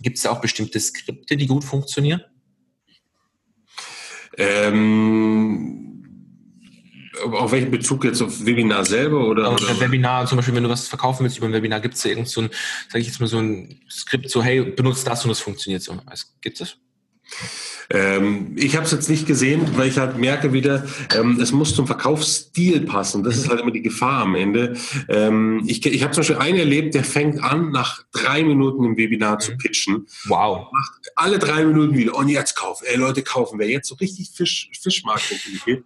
Gibt 0.02 0.18
es 0.18 0.24
da 0.24 0.32
auch 0.32 0.42
bestimmte 0.42 0.80
Skripte, 0.80 1.38
die 1.38 1.48
gut 1.48 1.64
funktionieren? 1.64 2.22
Ähm, 4.38 5.84
auf 7.24 7.52
welchen 7.52 7.72
Bezug 7.72 8.04
jetzt? 8.06 8.22
Auf 8.22 8.46
Webinar 8.46 8.86
selber 8.86 9.28
oder? 9.28 9.50
Auf 9.50 9.62
oder? 9.62 9.80
Webinar, 9.80 10.26
zum 10.26 10.38
Beispiel, 10.38 10.56
wenn 10.56 10.64
du 10.64 10.70
was 10.70 10.88
verkaufen 10.88 11.24
willst 11.24 11.38
über 11.38 11.48
ein 11.48 11.54
Webinar, 11.54 11.80
gibt 11.80 11.96
es 11.96 12.02
da 12.02 12.10
irgend 12.10 12.28
so 12.28 12.42
ein, 12.42 12.50
sag 12.90 13.02
ich 13.02 13.08
jetzt 13.08 13.20
mal 13.20 13.28
so 13.28 13.40
ein 13.40 13.80
Skript, 13.90 14.30
so, 14.30 14.44
hey, 14.44 14.62
benutzt 14.64 15.06
das 15.08 15.24
und 15.24 15.30
das 15.30 15.40
funktioniert 15.40 15.82
so. 15.82 16.00
Gibt 16.42 16.62
es? 16.62 16.78
Ähm, 17.94 18.54
ich 18.56 18.76
habe 18.76 18.86
es 18.86 18.92
jetzt 18.92 19.10
nicht 19.10 19.28
gesehen, 19.28 19.78
weil 19.78 19.88
ich 19.88 19.98
halt 19.98 20.18
merke 20.18 20.52
wieder, 20.52 20.86
ähm, 21.16 21.40
es 21.40 21.52
muss 21.52 21.76
zum 21.76 21.86
Verkaufsstil 21.86 22.82
passen. 22.82 23.24
Das 23.24 23.38
ist 23.38 23.50
halt 23.50 23.62
immer 23.62 23.72
die 23.72 23.84
Gefahr 23.84 24.24
am 24.24 24.36
Ende. 24.36 24.76
Ähm, 25.08 25.64
ich 25.68 25.86
ich 25.86 26.04
habe 26.04 26.12
zum 26.12 26.22
Beispiel 26.22 26.38
einen 26.38 26.58
erlebt, 26.58 26.96
der 26.96 27.04
fängt 27.04 27.42
an, 27.44 27.72
nach 27.72 28.04
drei 28.12 28.44
Minuten 28.44 28.84
im 28.84 28.98
Webinar 28.98 29.40
zu 29.40 29.56
pitchen. 29.58 30.08
Wow. 30.26 30.72
Macht 30.72 31.12
alle 31.16 31.38
drei 31.38 31.64
Minuten 31.64 31.96
wieder. 31.96 32.16
Und 32.16 32.30
jetzt 32.30 32.56
kaufen. 32.56 32.86
Ey, 32.88 32.98
Leute, 32.98 33.22
kaufen. 33.22 33.60
Wer 33.60 33.70
jetzt 33.70 33.88
so 33.88 33.96
richtig 33.96 34.32
Fisch, 34.32 34.70
Fischmarketing 34.82 35.60
geht, 35.64 35.84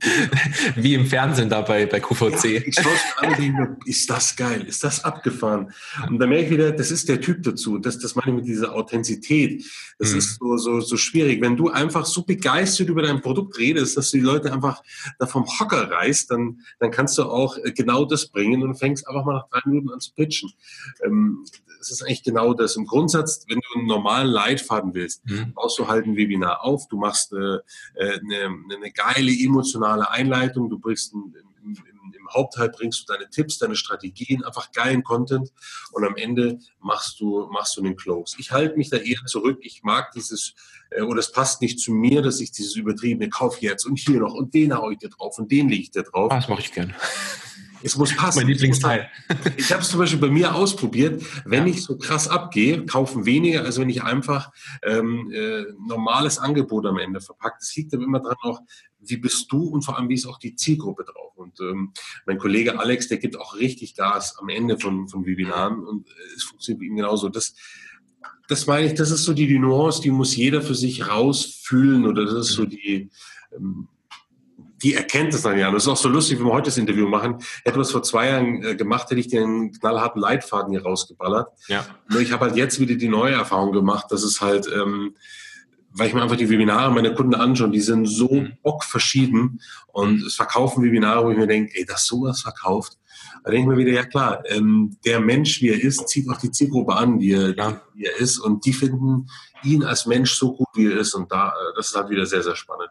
Wie 0.76 0.94
im 0.94 1.06
Fernsehen 1.06 1.48
da 1.48 1.60
bei, 1.60 1.86
bei 1.86 2.00
QVC. 2.00 2.44
Ja, 2.44 2.60
ich 2.64 2.74
schaue 2.74 2.92
es 2.92 3.18
an 3.18 3.30
und 3.30 3.38
denke, 3.38 3.76
ist 3.84 4.08
das 4.08 4.36
geil, 4.36 4.64
ist 4.66 4.84
das 4.84 5.04
abgefahren? 5.04 5.72
Und 6.08 6.18
da 6.18 6.26
merke 6.26 6.44
ich 6.44 6.50
wieder, 6.50 6.72
das 6.72 6.90
ist 6.90 7.08
der 7.08 7.20
Typ 7.20 7.42
dazu. 7.42 7.78
Das, 7.78 7.98
das 7.98 8.14
meine 8.14 8.30
ich 8.30 8.36
mit 8.36 8.46
dieser 8.46 8.74
Authentizität. 8.74 9.64
Das 9.98 10.12
mhm. 10.12 10.18
ist 10.18 10.38
so, 10.38 10.56
so, 10.56 10.80
so 10.80 10.96
schwierig. 10.96 11.40
Wenn 11.40 11.56
du 11.56 11.70
einfach 11.70 12.06
so 12.06 12.22
begeistert 12.22 12.88
über 12.88 13.02
dein 13.02 13.20
Produkt 13.20 13.58
redest, 13.58 13.96
dass 13.96 14.10
du 14.10 14.18
die 14.18 14.24
Leute 14.24 14.52
einfach 14.52 14.82
da 15.18 15.26
vom 15.26 15.46
Hocker 15.46 15.90
reißt, 15.90 16.30
dann, 16.30 16.60
dann 16.78 16.90
kannst 16.90 17.18
du 17.18 17.24
auch 17.24 17.56
genau 17.74 18.04
das 18.04 18.28
bringen 18.28 18.62
und 18.62 18.76
fängst 18.76 19.06
einfach 19.08 19.24
mal 19.24 19.34
nach 19.34 19.48
drei 19.48 19.60
Minuten 19.66 19.90
an 19.90 20.00
zu 20.00 20.12
pitchen. 20.14 20.50
Ähm, 21.04 21.44
es 21.80 21.90
ist 21.90 22.02
eigentlich 22.02 22.22
genau 22.22 22.54
das. 22.54 22.76
Im 22.76 22.86
Grundsatz, 22.86 23.44
wenn 23.48 23.60
du 23.60 23.78
einen 23.78 23.86
normalen 23.86 24.28
Leitfaden 24.28 24.94
willst, 24.94 25.24
mhm. 25.26 25.52
baust 25.54 25.78
du 25.78 25.88
halt 25.88 26.06
ein 26.06 26.16
Webinar 26.16 26.64
auf, 26.64 26.88
du 26.88 26.96
machst 26.96 27.32
eine, 27.32 27.62
äh, 27.94 28.18
eine, 28.18 28.56
eine 28.76 28.92
geile 28.92 29.32
emotionale 29.32 30.10
Einleitung, 30.10 30.70
du 30.70 30.78
bringst 30.78 31.14
ein, 31.14 31.34
im, 31.62 31.70
im, 31.70 32.12
im 32.18 32.28
Hauptteil 32.30 32.68
bringst 32.70 33.00
du 33.00 33.12
deine 33.12 33.28
Tipps, 33.30 33.58
deine 33.58 33.76
Strategien, 33.76 34.44
einfach 34.44 34.72
geilen 34.72 35.02
Content 35.02 35.52
und 35.92 36.04
am 36.04 36.16
Ende 36.16 36.58
machst 36.80 37.20
du, 37.20 37.48
machst 37.50 37.76
du 37.76 37.82
einen 37.82 37.96
Close. 37.96 38.36
Ich 38.38 38.50
halte 38.50 38.76
mich 38.76 38.90
da 38.90 38.98
eher 38.98 39.24
zurück. 39.26 39.58
Ich 39.62 39.82
mag 39.82 40.12
dieses, 40.12 40.54
äh, 40.90 41.02
oder 41.02 41.20
es 41.20 41.32
passt 41.32 41.62
nicht 41.62 41.80
zu 41.80 41.92
mir, 41.92 42.22
dass 42.22 42.40
ich 42.40 42.52
dieses 42.52 42.76
übertriebene 42.76 43.28
Kauf 43.30 43.60
jetzt 43.60 43.84
und 43.84 43.98
hier 43.98 44.20
noch 44.20 44.34
und 44.34 44.54
den 44.54 44.76
haue 44.76 44.92
ich 44.92 44.98
dir 44.98 45.10
drauf 45.10 45.38
und 45.38 45.50
den 45.50 45.68
lege 45.68 45.82
ich 45.82 45.90
dir 45.90 46.02
drauf. 46.02 46.30
Ah, 46.32 46.36
das 46.36 46.48
mache 46.48 46.60
ich 46.60 46.72
gern. 46.72 46.94
Es 47.82 47.96
muss 47.96 48.14
passen. 48.14 48.40
Mein 48.40 48.48
Lieblingsteil. 48.48 49.08
Ich 49.56 49.72
habe 49.72 49.82
es 49.82 49.88
zum 49.88 50.00
Beispiel 50.00 50.20
bei 50.20 50.28
mir 50.28 50.54
ausprobiert. 50.54 51.22
Wenn 51.44 51.66
ja. 51.66 51.74
ich 51.74 51.82
so 51.82 51.96
krass 51.96 52.28
abgehe, 52.28 52.84
kaufen 52.86 53.24
weniger, 53.24 53.64
als 53.64 53.78
wenn 53.78 53.88
ich 53.88 54.02
einfach 54.02 54.50
ähm, 54.82 55.30
äh, 55.32 55.64
normales 55.86 56.38
Angebot 56.38 56.86
am 56.86 56.98
Ende 56.98 57.20
verpackt. 57.20 57.62
Es 57.62 57.74
liegt 57.76 57.94
aber 57.94 58.04
immer 58.04 58.20
daran 58.20 58.36
auch, 58.42 58.60
wie 59.00 59.16
bist 59.16 59.50
du 59.52 59.64
und 59.68 59.82
vor 59.82 59.96
allem, 59.96 60.08
wie 60.08 60.14
ist 60.14 60.26
auch 60.26 60.38
die 60.38 60.54
Zielgruppe 60.54 61.04
drauf. 61.04 61.36
Und 61.36 61.60
ähm, 61.60 61.92
mein 62.26 62.38
Kollege 62.38 62.78
Alex, 62.78 63.08
der 63.08 63.18
gibt 63.18 63.38
auch 63.38 63.56
richtig 63.56 63.94
Gas 63.94 64.36
am 64.38 64.48
Ende 64.48 64.78
von, 64.78 65.08
von 65.08 65.24
Webinaren 65.24 65.84
und 65.84 66.08
äh, 66.08 66.34
es 66.36 66.44
funktioniert 66.44 66.80
bei 66.80 66.86
ihm 66.86 66.96
genauso. 66.96 67.28
Das, 67.28 67.54
das 68.48 68.66
meine 68.66 68.86
ich, 68.86 68.94
das 68.94 69.10
ist 69.10 69.24
so 69.24 69.34
die, 69.34 69.46
die 69.46 69.58
Nuance, 69.58 70.02
die 70.02 70.10
muss 70.10 70.34
jeder 70.34 70.62
für 70.62 70.74
sich 70.74 71.08
rausfühlen 71.08 72.06
oder 72.06 72.24
das 72.24 72.48
ist 72.48 72.52
so 72.52 72.62
mhm. 72.62 72.70
die... 72.70 73.10
Ähm, 73.54 73.88
die 74.82 74.94
erkennt 74.94 75.34
es 75.34 75.42
dann 75.42 75.58
ja. 75.58 75.68
Und 75.68 75.74
das 75.74 75.84
ist 75.84 75.88
auch 75.88 75.96
so 75.96 76.08
lustig, 76.08 76.38
wenn 76.38 76.46
wir 76.46 76.52
heute 76.52 76.66
das 76.66 76.78
Interview 76.78 77.08
machen. 77.08 77.38
Hätte 77.64 77.76
wir 77.76 77.82
es 77.82 77.90
vor 77.90 78.02
zwei 78.02 78.28
Jahren 78.28 78.62
äh, 78.62 78.74
gemacht, 78.76 79.10
hätte 79.10 79.20
ich 79.20 79.36
einen 79.36 79.72
knallharten 79.72 80.20
Leitfaden 80.20 80.72
hier 80.72 80.82
rausgeballert. 80.82 81.48
Ja. 81.68 81.84
Nur 82.08 82.20
ich 82.20 82.32
habe 82.32 82.46
halt 82.46 82.56
jetzt 82.56 82.78
wieder 82.80 82.94
die 82.94 83.08
neue 83.08 83.34
Erfahrung 83.34 83.72
gemacht, 83.72 84.06
dass 84.10 84.22
es 84.22 84.40
halt, 84.40 84.68
ähm, 84.72 85.14
weil 85.90 86.08
ich 86.08 86.14
mir 86.14 86.22
einfach 86.22 86.36
die 86.36 86.48
Webinare 86.48 86.92
meiner 86.92 87.10
Kunden 87.10 87.34
anschaue, 87.34 87.70
die 87.70 87.80
sind 87.80 88.06
so 88.06 88.32
mhm. 88.32 88.52
bockverschieden 88.62 89.60
und 89.88 90.22
es 90.22 90.34
verkaufen 90.34 90.84
Webinare, 90.84 91.24
wo 91.24 91.30
ich 91.30 91.38
mir 91.38 91.46
denke, 91.46 91.72
ey, 91.76 91.84
das 91.84 92.06
sowas 92.06 92.42
verkauft. 92.42 92.98
Da 93.42 93.50
denke 93.50 93.70
ich 93.70 93.76
mir 93.76 93.84
wieder, 93.84 93.92
ja 93.92 94.04
klar, 94.04 94.42
ähm, 94.46 94.96
der 95.04 95.20
Mensch, 95.20 95.60
wie 95.60 95.70
er 95.70 95.82
ist, 95.82 96.08
zieht 96.08 96.28
auch 96.28 96.36
die 96.36 96.50
Zielgruppe 96.50 96.94
an, 96.94 97.18
wie 97.20 97.32
er, 97.32 97.56
ja. 97.56 97.80
wie 97.94 98.04
er 98.04 98.16
ist 98.16 98.38
und 98.38 98.64
die 98.64 98.72
finden 98.72 99.28
ihn 99.64 99.82
als 99.82 100.06
Mensch 100.06 100.34
so 100.34 100.54
gut, 100.54 100.68
wie 100.74 100.86
er 100.86 100.98
ist 100.98 101.14
und 101.14 101.32
da, 101.32 101.48
äh, 101.48 101.74
das 101.76 101.88
ist 101.88 101.96
halt 101.96 102.10
wieder 102.10 102.26
sehr, 102.26 102.42
sehr 102.42 102.54
spannend. 102.54 102.90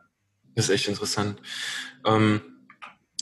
Das 0.58 0.70
ist 0.70 0.72
echt 0.72 0.88
interessant. 0.88 1.40
Ähm, 2.04 2.42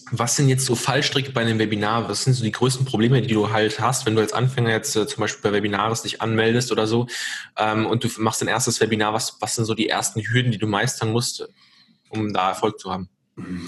was 0.10 0.38
sind 0.38 0.48
jetzt 0.48 0.66
so 0.66 0.74
Fallstricke 0.74 1.34
bei 1.34 1.42
einem 1.42 1.60
Webinar? 1.60 2.08
Was 2.08 2.24
sind 2.24 2.34
so 2.34 2.46
die 2.46 2.52
größten 2.52 2.86
Probleme, 2.86 3.22
die 3.22 3.34
du 3.34 3.52
halt 3.52 3.82
hast, 3.82 4.06
wenn 4.06 4.16
du 4.16 4.22
als 4.22 4.32
Anfänger 4.32 4.70
jetzt 4.70 4.96
äh, 4.96 5.06
zum 5.06 5.20
Beispiel 5.20 5.52
bei 5.52 5.58
Webinares 5.58 6.04
dich 6.04 6.22
anmeldest 6.22 6.72
oder 6.72 6.88
so 6.88 7.08
ähm, 7.58 7.88
und 7.88 8.06
du 8.06 8.10
machst 8.20 8.42
dein 8.42 8.48
erstes 8.48 8.80
Webinar? 8.80 9.12
Was, 9.12 9.36
was 9.42 9.56
sind 9.56 9.66
so 9.66 9.74
die 9.74 9.90
ersten 9.90 10.22
Hürden, 10.22 10.54
die 10.54 10.58
du 10.58 10.68
meistern 10.68 11.12
musst, 11.12 11.46
um 12.08 12.32
da 12.32 12.50
Erfolg 12.50 12.80
zu 12.80 12.90
haben? 12.90 13.10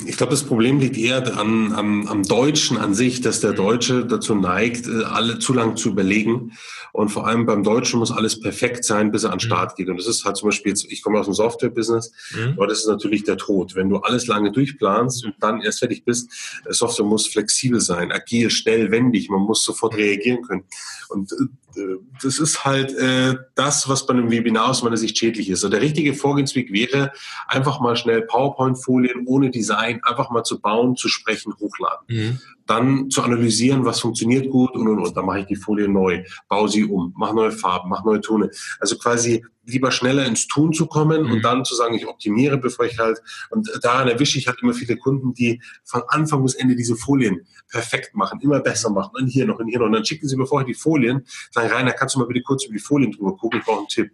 Ich 0.05 0.15
glaube, 0.15 0.31
das 0.31 0.45
Problem 0.45 0.79
liegt 0.79 0.97
eher 0.97 1.37
an, 1.37 1.73
am, 1.73 2.07
am 2.07 2.23
Deutschen 2.23 2.77
an 2.77 2.93
sich, 2.93 3.19
dass 3.19 3.41
der 3.41 3.51
mhm. 3.51 3.57
Deutsche 3.57 4.05
dazu 4.05 4.33
neigt, 4.33 4.87
äh, 4.87 5.03
alle 5.03 5.39
zu 5.39 5.53
lang 5.53 5.75
zu 5.75 5.89
überlegen. 5.89 6.53
Und 6.93 7.09
vor 7.09 7.27
allem 7.27 7.45
beim 7.45 7.63
Deutschen 7.63 7.99
muss 7.99 8.11
alles 8.11 8.39
perfekt 8.39 8.85
sein, 8.85 9.11
bis 9.11 9.25
er 9.25 9.33
an 9.33 9.39
den 9.39 9.45
mhm. 9.45 9.47
Start 9.47 9.75
geht. 9.75 9.89
Und 9.89 9.97
das 9.97 10.07
ist 10.07 10.23
halt 10.23 10.37
zum 10.37 10.47
Beispiel 10.49 10.69
jetzt, 10.69 10.85
ich 10.89 11.01
komme 11.01 11.19
aus 11.19 11.25
dem 11.25 11.33
Software-Business, 11.33 12.13
mhm. 12.33 12.53
aber 12.55 12.67
das 12.67 12.79
ist 12.79 12.87
natürlich 12.87 13.25
der 13.25 13.35
Tod. 13.35 13.75
Wenn 13.75 13.89
du 13.89 13.97
alles 13.97 14.27
lange 14.27 14.53
durchplanst 14.53 15.25
und 15.25 15.35
dann 15.41 15.61
erst 15.61 15.79
fertig 15.79 16.05
bist, 16.05 16.31
äh, 16.65 16.71
Software 16.71 17.05
muss 17.05 17.27
flexibel 17.27 17.81
sein, 17.81 18.13
agil, 18.13 18.49
schnell, 18.49 18.89
wendig, 18.91 19.29
man 19.29 19.41
muss 19.41 19.65
sofort 19.65 19.93
mhm. 19.93 19.99
reagieren 19.99 20.43
können. 20.43 20.63
Und 21.09 21.33
äh, 21.33 21.97
das 22.21 22.39
ist 22.39 22.65
halt 22.65 22.93
äh, 22.93 23.35
das, 23.55 23.87
was 23.87 24.05
bei 24.05 24.13
einem 24.13 24.31
Webinar 24.31 24.69
aus 24.69 24.83
meiner 24.83 24.97
Sicht 24.97 25.17
schädlich 25.17 25.49
ist. 25.49 25.63
Und 25.63 25.71
der 25.71 25.81
richtige 25.81 26.13
Vorgehensweg 26.13 26.71
wäre, 26.71 27.11
einfach 27.47 27.79
mal 27.79 27.95
schnell 27.95 28.23
PowerPoint-Folien 28.23 29.25
ohne 29.25 29.51
Design 29.57 30.01
einfach 30.03 30.29
mal 30.29 30.43
zu 30.43 30.59
bauen, 30.59 30.95
zu 30.95 31.07
sprechen, 31.07 31.53
hochladen. 31.59 32.05
Mhm 32.07 32.39
dann 32.69 33.09
zu 33.09 33.21
analysieren, 33.21 33.85
was 33.85 33.99
funktioniert 33.99 34.49
gut 34.49 34.75
und 34.75 34.87
und 34.87 34.99
und. 34.99 35.17
Dann 35.17 35.25
mache 35.25 35.41
ich 35.41 35.45
die 35.47 35.55
Folie 35.55 35.87
neu, 35.87 36.23
baue 36.47 36.69
sie 36.69 36.85
um, 36.85 37.13
mache 37.17 37.35
neue 37.35 37.51
Farben, 37.51 37.89
mache 37.89 38.05
neue 38.05 38.21
Tone. 38.21 38.49
Also 38.79 38.97
quasi 38.97 39.43
lieber 39.67 39.91
schneller 39.91 40.25
ins 40.25 40.47
Tun 40.47 40.73
zu 40.73 40.87
kommen 40.87 41.23
mhm. 41.23 41.31
und 41.31 41.41
dann 41.43 41.65
zu 41.65 41.75
sagen, 41.75 41.93
ich 41.95 42.07
optimiere, 42.07 42.57
bevor 42.57 42.85
ich 42.85 42.97
halt, 42.97 43.21
und 43.49 43.69
daran 43.81 44.07
erwische 44.07 44.37
ich 44.37 44.47
halt 44.47 44.57
immer 44.61 44.73
viele 44.73 44.97
Kunden, 44.97 45.33
die 45.33 45.61
von 45.83 46.03
Anfang 46.07 46.41
bis 46.43 46.55
Ende 46.55 46.75
diese 46.75 46.95
Folien 46.95 47.45
perfekt 47.69 48.15
machen, 48.15 48.39
immer 48.41 48.61
besser 48.61 48.89
machen 48.89 49.11
und 49.15 49.27
hier 49.27 49.45
noch 49.45 49.59
und 49.59 49.67
hier 49.67 49.79
noch. 49.79 49.87
Und 49.87 49.91
dann 49.91 50.05
schicken 50.05 50.27
sie 50.27 50.37
mir 50.37 50.47
vorher 50.47 50.65
die 50.65 50.73
Folien, 50.73 51.25
sagen, 51.51 51.69
Rainer, 51.69 51.91
kannst 51.91 52.15
du 52.15 52.19
mal 52.19 52.25
bitte 52.25 52.41
kurz 52.41 52.65
über 52.65 52.73
die 52.73 52.79
Folien 52.79 53.11
drüber 53.11 53.35
gucken, 53.35 53.59
ich 53.59 53.65
brauche 53.65 53.79
einen 53.79 53.87
Tipp. 53.87 54.11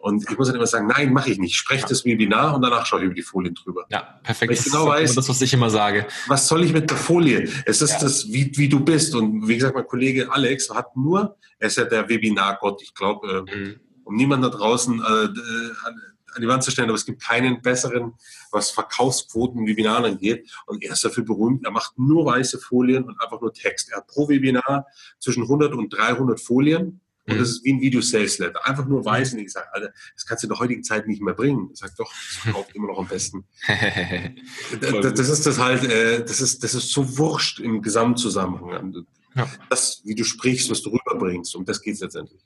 Und 0.00 0.30
ich 0.30 0.38
muss 0.38 0.46
dann 0.46 0.56
immer 0.56 0.66
sagen, 0.66 0.86
nein, 0.86 1.12
mache 1.12 1.30
ich 1.30 1.38
nicht. 1.38 1.56
Spreche 1.56 1.82
ja. 1.82 1.88
das 1.88 2.04
Webinar 2.04 2.54
und 2.54 2.62
danach 2.62 2.86
schaue 2.86 3.00
ich 3.00 3.06
über 3.06 3.14
die 3.14 3.22
Folien 3.22 3.54
drüber. 3.54 3.84
Ja, 3.90 4.20
perfekt. 4.22 4.50
Weil 4.50 4.58
ich 4.58 4.64
genau 4.64 4.86
weiß, 4.86 5.14
das, 5.16 5.28
was 5.28 5.42
ich 5.42 5.52
immer 5.52 5.70
sage. 5.70 6.06
Was 6.28 6.46
soll 6.46 6.64
ich 6.64 6.72
mit 6.72 6.88
der 6.88 6.96
Folie? 6.96 7.48
Es 7.66 7.77
ist 7.82 7.92
ja. 7.92 8.00
das, 8.00 8.32
wie, 8.32 8.50
wie 8.56 8.68
du 8.68 8.80
bist. 8.80 9.14
Und 9.14 9.46
wie 9.48 9.54
gesagt, 9.54 9.74
mein 9.74 9.86
Kollege 9.86 10.30
Alex 10.32 10.70
hat 10.70 10.96
nur, 10.96 11.36
er 11.58 11.66
ist 11.68 11.76
ja 11.76 11.84
der 11.84 12.08
Webinargott, 12.08 12.82
ich 12.82 12.94
glaube, 12.94 13.44
äh, 13.48 13.56
mhm. 13.56 13.80
um 14.04 14.16
niemanden 14.16 14.50
da 14.50 14.56
draußen 14.56 15.00
äh, 15.00 15.24
äh, 15.24 15.70
an, 15.84 16.00
an 16.34 16.42
die 16.42 16.48
Wand 16.48 16.62
zu 16.62 16.70
stellen, 16.70 16.88
aber 16.88 16.96
es 16.96 17.06
gibt 17.06 17.22
keinen 17.22 17.62
besseren, 17.62 18.14
was 18.52 18.70
Verkaufsquoten 18.70 19.66
Webinaren 19.66 20.04
angeht. 20.04 20.50
Und 20.66 20.82
er 20.82 20.92
ist 20.92 21.04
dafür 21.04 21.24
berühmt, 21.24 21.64
er 21.64 21.70
macht 21.70 21.98
nur 21.98 22.26
weiße 22.26 22.58
Folien 22.58 23.04
und 23.04 23.20
einfach 23.20 23.40
nur 23.40 23.52
Text. 23.52 23.90
Er 23.90 23.98
hat 23.98 24.06
pro 24.06 24.28
Webinar 24.28 24.86
zwischen 25.18 25.42
100 25.42 25.72
und 25.72 25.90
300 25.90 26.40
Folien 26.40 27.00
Und 27.28 27.34
mhm. 27.34 27.40
das 27.40 27.50
ist 27.50 27.64
wie 27.64 27.74
ein 27.74 27.80
Video-Sales-Letter. 27.80 28.66
Einfach 28.66 28.86
nur 28.86 29.04
weiß 29.04 29.34
und 29.34 29.40
ich 29.40 29.52
sage, 29.52 29.66
Alter, 29.72 29.92
das 30.14 30.24
kannst 30.24 30.42
du 30.42 30.46
in 30.46 30.48
der 30.50 30.58
heutigen 30.58 30.82
Zeit 30.82 31.06
nicht 31.06 31.20
mehr 31.20 31.34
bringen. 31.34 31.68
Ich 31.72 31.78
sage, 31.78 31.92
doch, 31.98 32.10
das 32.10 32.42
verkauft 32.42 32.74
immer 32.74 32.88
noch 32.88 32.98
am 32.98 33.06
besten. 33.06 33.44
das, 34.80 35.14
das, 35.14 35.28
ist 35.28 35.46
das 35.46 35.58
halt, 35.58 35.84
äh, 35.84 36.24
das 36.24 36.40
ist, 36.40 36.64
das 36.64 36.74
ist 36.74 36.90
so 36.90 37.18
wurscht 37.18 37.60
im 37.60 37.82
Gesamtzusammenhang. 37.82 39.04
Ja. 39.34 39.46
Das, 39.68 40.00
wie 40.04 40.14
du 40.14 40.24
sprichst, 40.24 40.70
was 40.70 40.82
du 40.82 40.90
rüberbringst, 40.90 41.54
um 41.54 41.66
das 41.66 41.82
geht 41.82 41.94
es 41.94 42.00
letztendlich. 42.00 42.40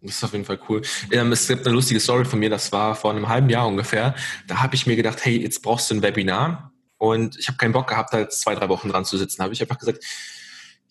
Das 0.00 0.16
ist 0.16 0.24
auf 0.24 0.32
jeden 0.32 0.44
Fall 0.44 0.58
cool. 0.68 0.82
Ähm, 1.12 1.32
es 1.32 1.46
gibt 1.46 1.64
eine 1.64 1.74
lustige 1.74 2.00
Story 2.00 2.24
von 2.24 2.40
mir, 2.40 2.50
das 2.50 2.72
war 2.72 2.96
vor 2.96 3.12
einem 3.12 3.28
halben 3.28 3.48
Jahr 3.48 3.68
ungefähr. 3.68 4.16
Da 4.48 4.60
habe 4.62 4.74
ich 4.74 4.86
mir 4.86 4.96
gedacht, 4.96 5.24
hey, 5.24 5.40
jetzt 5.40 5.62
brauchst 5.62 5.90
du 5.90 5.94
ein 5.94 6.02
Webinar. 6.02 6.72
Und 6.98 7.38
ich 7.38 7.48
habe 7.48 7.56
keinen 7.56 7.72
Bock 7.72 7.88
gehabt, 7.88 8.12
da 8.12 8.18
jetzt 8.18 8.40
zwei, 8.40 8.54
drei 8.54 8.68
Wochen 8.68 8.88
dran 8.88 9.04
zu 9.04 9.16
sitzen. 9.16 9.36
Da 9.38 9.44
habe 9.44 9.54
ich 9.54 9.62
einfach 9.62 9.78
gesagt, 9.78 10.04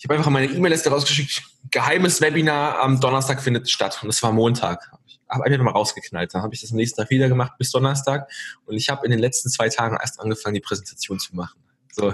ich 0.03 0.09
habe 0.09 0.17
einfach 0.17 0.31
meine 0.31 0.47
E-Mail-Liste 0.47 0.89
rausgeschickt, 0.89 1.43
geheimes 1.71 2.19
Webinar 2.19 2.81
am 2.81 2.99
Donnerstag 2.99 3.41
findet 3.41 3.69
statt. 3.69 4.01
Und 4.03 4.09
es 4.09 4.21
war 4.21 4.33
Montag. 4.33 4.91
Ich 5.07 5.17
habe 5.29 5.45
einfach 5.45 5.63
mal 5.63 5.71
rausgeknallt. 5.71 6.33
Dann 6.33 6.41
habe 6.41 6.53
ich 6.53 6.59
das 6.59 6.71
am 6.71 6.75
nächsten 6.75 6.99
Tag 6.99 7.09
wieder 7.09 7.29
gemacht 7.29 7.53
bis 7.57 7.71
Donnerstag. 7.71 8.29
Und 8.65 8.75
ich 8.75 8.89
habe 8.89 9.05
in 9.05 9.11
den 9.11 9.21
letzten 9.21 9.49
zwei 9.49 9.69
Tagen 9.69 9.95
erst 9.95 10.19
angefangen, 10.19 10.55
die 10.55 10.59
Präsentation 10.59 11.19
zu 11.19 11.33
machen. 11.37 11.57
So. 11.93 12.13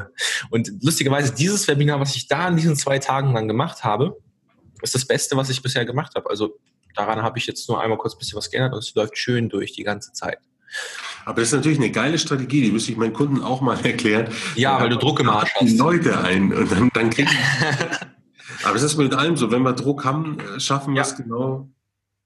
Und 0.51 0.72
lustigerweise, 0.84 1.34
dieses 1.34 1.67
Webinar, 1.67 2.00
was 2.00 2.15
ich 2.15 2.27
da 2.27 2.48
in 2.48 2.58
diesen 2.58 2.75
zwei 2.75 3.00
Tagen 3.00 3.34
dann 3.34 3.48
gemacht 3.48 3.84
habe, 3.84 4.22
ist 4.84 4.93
das 4.93 5.05
Beste, 5.05 5.36
was 5.36 5.50
ich 5.50 5.63
bisher 5.63 5.84
gemacht 5.84 6.13
habe. 6.13 6.29
Also 6.29 6.60
daran 6.93 7.24
habe 7.24 7.39
ich 7.39 7.48
jetzt 7.48 7.67
nur 7.69 7.81
einmal 7.81 7.98
kurz 7.98 8.13
ein 8.13 8.19
bisschen 8.19 8.38
was 8.38 8.51
geändert 8.51 8.74
und 8.74 8.84
es 8.84 8.93
läuft 8.93 9.17
schön 9.17 9.50
durch 9.50 9.72
die 9.72 9.84
ganze 9.84 10.13
Zeit. 10.13 10.38
Aber 11.25 11.41
das 11.41 11.49
ist 11.49 11.55
natürlich 11.55 11.77
eine 11.77 11.91
geile 11.91 12.17
Strategie, 12.17 12.61
die 12.61 12.71
müsste 12.71 12.91
ich 12.91 12.97
meinen 12.97 13.13
Kunden 13.13 13.41
auch 13.41 13.61
mal 13.61 13.79
erklären. 13.85 14.29
Ja, 14.55 14.79
weil 14.79 14.89
du 14.89 14.97
Druck 14.97 15.19
im 15.19 15.29
Arsch 15.29 15.53
hast. 15.55 15.77
Leute 15.77 16.19
ein 16.19 16.53
und 16.53 16.71
dann, 16.71 16.89
dann 16.93 17.09
kriegen 17.09 17.29
Aber 18.63 18.75
es 18.75 18.83
ist 18.83 18.97
mit 18.97 19.13
allem 19.13 19.38
so, 19.38 19.51
wenn 19.51 19.61
wir 19.61 19.73
Druck 19.73 20.03
haben, 20.05 20.38
äh, 20.39 20.59
schaffen 20.59 20.93
wir 20.95 21.01
es 21.01 21.15
genau. 21.15 21.69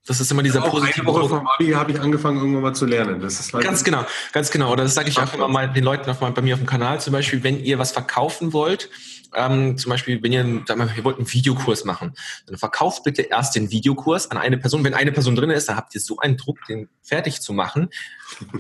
Das 0.06 0.20
ist 0.20 0.30
immer 0.32 0.44
dieser 0.44 0.60
ja, 0.62 0.70
positive 0.70 1.02
eine 1.02 1.08
Woche 1.08 1.20
Druck. 1.22 1.30
vom 1.30 1.48
Abi 1.48 1.72
habe 1.72 1.92
ich 1.92 2.02
angefangen, 2.02 2.38
irgendwann 2.38 2.62
mal 2.62 2.74
zu 2.74 2.86
lernen. 2.86 3.22
Das 3.22 3.40
ist 3.40 3.54
halt 3.54 3.64
ganz 3.64 3.84
genau, 3.84 4.06
ganz 4.34 4.52
genau. 4.52 4.72
Oder 4.72 4.84
das 4.84 4.96
sage 4.96 5.10
ich 5.10 5.18
auch 5.18 5.34
immer 5.34 5.48
mal 5.48 5.72
den 5.72 5.84
Leuten 5.84 6.10
auf, 6.10 6.20
bei 6.20 6.42
mir 6.42 6.56
auf 6.56 6.60
dem 6.60 6.68
Kanal 6.68 7.00
zum 7.00 7.14
Beispiel, 7.14 7.44
wenn 7.44 7.64
ihr 7.64 7.80
was 7.80 7.94
verkaufen 7.94 8.52
wollt, 8.52 8.90
ähm, 9.36 9.78
zum 9.78 9.90
Beispiel, 9.90 10.22
wenn 10.24 10.32
ihr, 10.32 10.44
mal, 10.44 10.90
ihr 10.96 11.04
wollt 11.04 11.18
einen 11.18 11.32
Videokurs 11.32 11.86
machen, 11.86 12.14
dann 12.48 12.58
verkauft 12.58 13.04
bitte 13.04 13.24
erst 13.24 13.56
den 13.56 13.72
Videokurs 13.72 14.32
an 14.32 14.38
eine 14.38 14.58
Person. 14.58 14.84
Wenn 14.84 14.94
eine 14.94 15.12
Person 15.12 15.36
drin 15.36 15.50
ist, 15.50 15.70
dann 15.70 15.76
habt 15.76 15.96
ihr 15.96 16.02
so 16.02 16.18
einen 16.20 16.38
Druck, 16.38 16.60
den 16.68 16.90
fertig 17.02 17.42
zu 17.42 17.54
machen. 17.54 17.90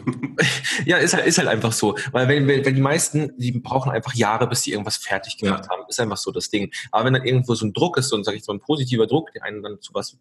ja, 0.86 0.98
ist 0.98 1.14
halt, 1.14 1.26
ist 1.26 1.38
halt 1.38 1.48
einfach 1.48 1.74
so. 1.74 1.98
Weil 2.12 2.28
wenn, 2.28 2.48
wenn 2.48 2.76
die 2.76 2.82
meisten, 2.82 3.38
die 3.38 3.52
brauchen 3.52 3.92
einfach 3.92 4.14
Jahre, 4.14 4.48
bis 4.48 4.64
sie 4.64 4.72
irgendwas 4.72 4.98
fertig 4.98 5.38
gemacht 5.38 5.66
ja. 5.66 5.72
haben. 5.72 5.84
Ist 5.88 6.00
einfach 6.00 6.18
so 6.18 6.32
das 6.32 6.50
Ding. 6.50 6.72
Aber 6.92 7.06
wenn 7.06 7.14
dann 7.14 7.26
irgendwo 7.26 7.56
so 7.56 7.66
ein 7.66 7.74
Druck 7.74 7.98
ist, 7.98 8.10
so 8.10 8.16
ein, 8.16 8.24
sag 8.24 8.36
ich 8.36 8.44
so 8.44 8.52
ein 8.52 8.60
positiver 8.60 9.08
Druck, 9.08 9.32
der 9.34 9.44
einen 9.44 9.62
dann 9.62 9.82
zu 9.82 9.94
was 9.94 10.18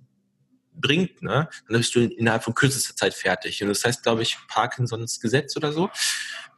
bringt, 0.74 1.22
ne, 1.22 1.48
dann 1.68 1.78
bist 1.78 1.94
du 1.94 2.00
innerhalb 2.00 2.44
von 2.44 2.54
kürzester 2.54 2.96
Zeit 2.96 3.14
fertig. 3.14 3.62
Und 3.62 3.68
das 3.68 3.84
heißt, 3.84 4.02
glaube 4.02 4.22
ich, 4.22 4.38
Parkinsons 4.48 5.20
Gesetz 5.20 5.56
oder 5.56 5.72
so. 5.72 5.90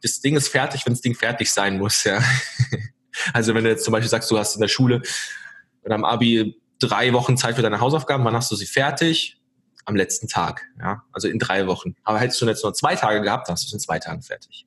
Das 0.01 0.21
Ding 0.21 0.35
ist 0.35 0.47
fertig, 0.47 0.85
wenn 0.85 0.93
das 0.93 1.01
Ding 1.01 1.15
fertig 1.15 1.51
sein 1.51 1.77
muss, 1.77 2.03
ja. 2.03 2.21
Also 3.33 3.53
wenn 3.53 3.63
du 3.63 3.69
jetzt 3.69 3.83
zum 3.83 3.91
Beispiel 3.91 4.09
sagst, 4.09 4.29
du 4.31 4.37
hast 4.37 4.55
in 4.55 4.61
der 4.61 4.67
Schule 4.67 5.01
oder 5.83 5.95
am 5.95 6.05
Abi 6.05 6.59
drei 6.79 7.13
Wochen 7.13 7.37
Zeit 7.37 7.55
für 7.55 7.61
deine 7.61 7.79
Hausaufgaben, 7.79 8.23
wann 8.25 8.35
hast 8.35 8.51
du 8.51 8.55
sie 8.55 8.65
fertig? 8.65 9.41
Am 9.87 9.95
letzten 9.95 10.27
Tag, 10.27 10.63
ja, 10.79 11.03
also 11.11 11.27
in 11.27 11.37
drei 11.37 11.67
Wochen. 11.67 11.95
Aber 12.03 12.19
hättest 12.19 12.41
du 12.41 12.47
jetzt 12.47 12.63
nur 12.63 12.73
zwei 12.73 12.95
Tage 12.95 13.21
gehabt, 13.21 13.47
dann 13.47 13.53
hast 13.53 13.65
du 13.65 13.67
es 13.67 13.73
in 13.73 13.79
zwei 13.79 13.99
Tagen 13.99 14.23
fertig. 14.23 14.65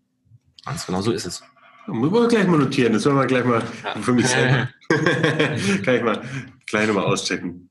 Ganz 0.64 0.86
genau 0.86 1.02
so 1.02 1.10
ist 1.10 1.26
es. 1.26 1.42
Müssen 1.88 2.12
wir 2.12 2.28
gleich 2.28 2.46
mal 2.46 2.58
notieren, 2.58 2.92
das 2.92 3.04
wollen 3.04 3.16
wir 3.16 3.26
gleich 3.26 3.44
mal 3.44 3.62
ja. 3.82 4.00
für 4.00 4.12
mich 4.12 4.28
selber. 4.28 4.68
gleich 5.82 6.02
mal 6.02 6.22
gleich 6.66 6.86
nochmal 6.86 7.06
auschecken. 7.06 7.67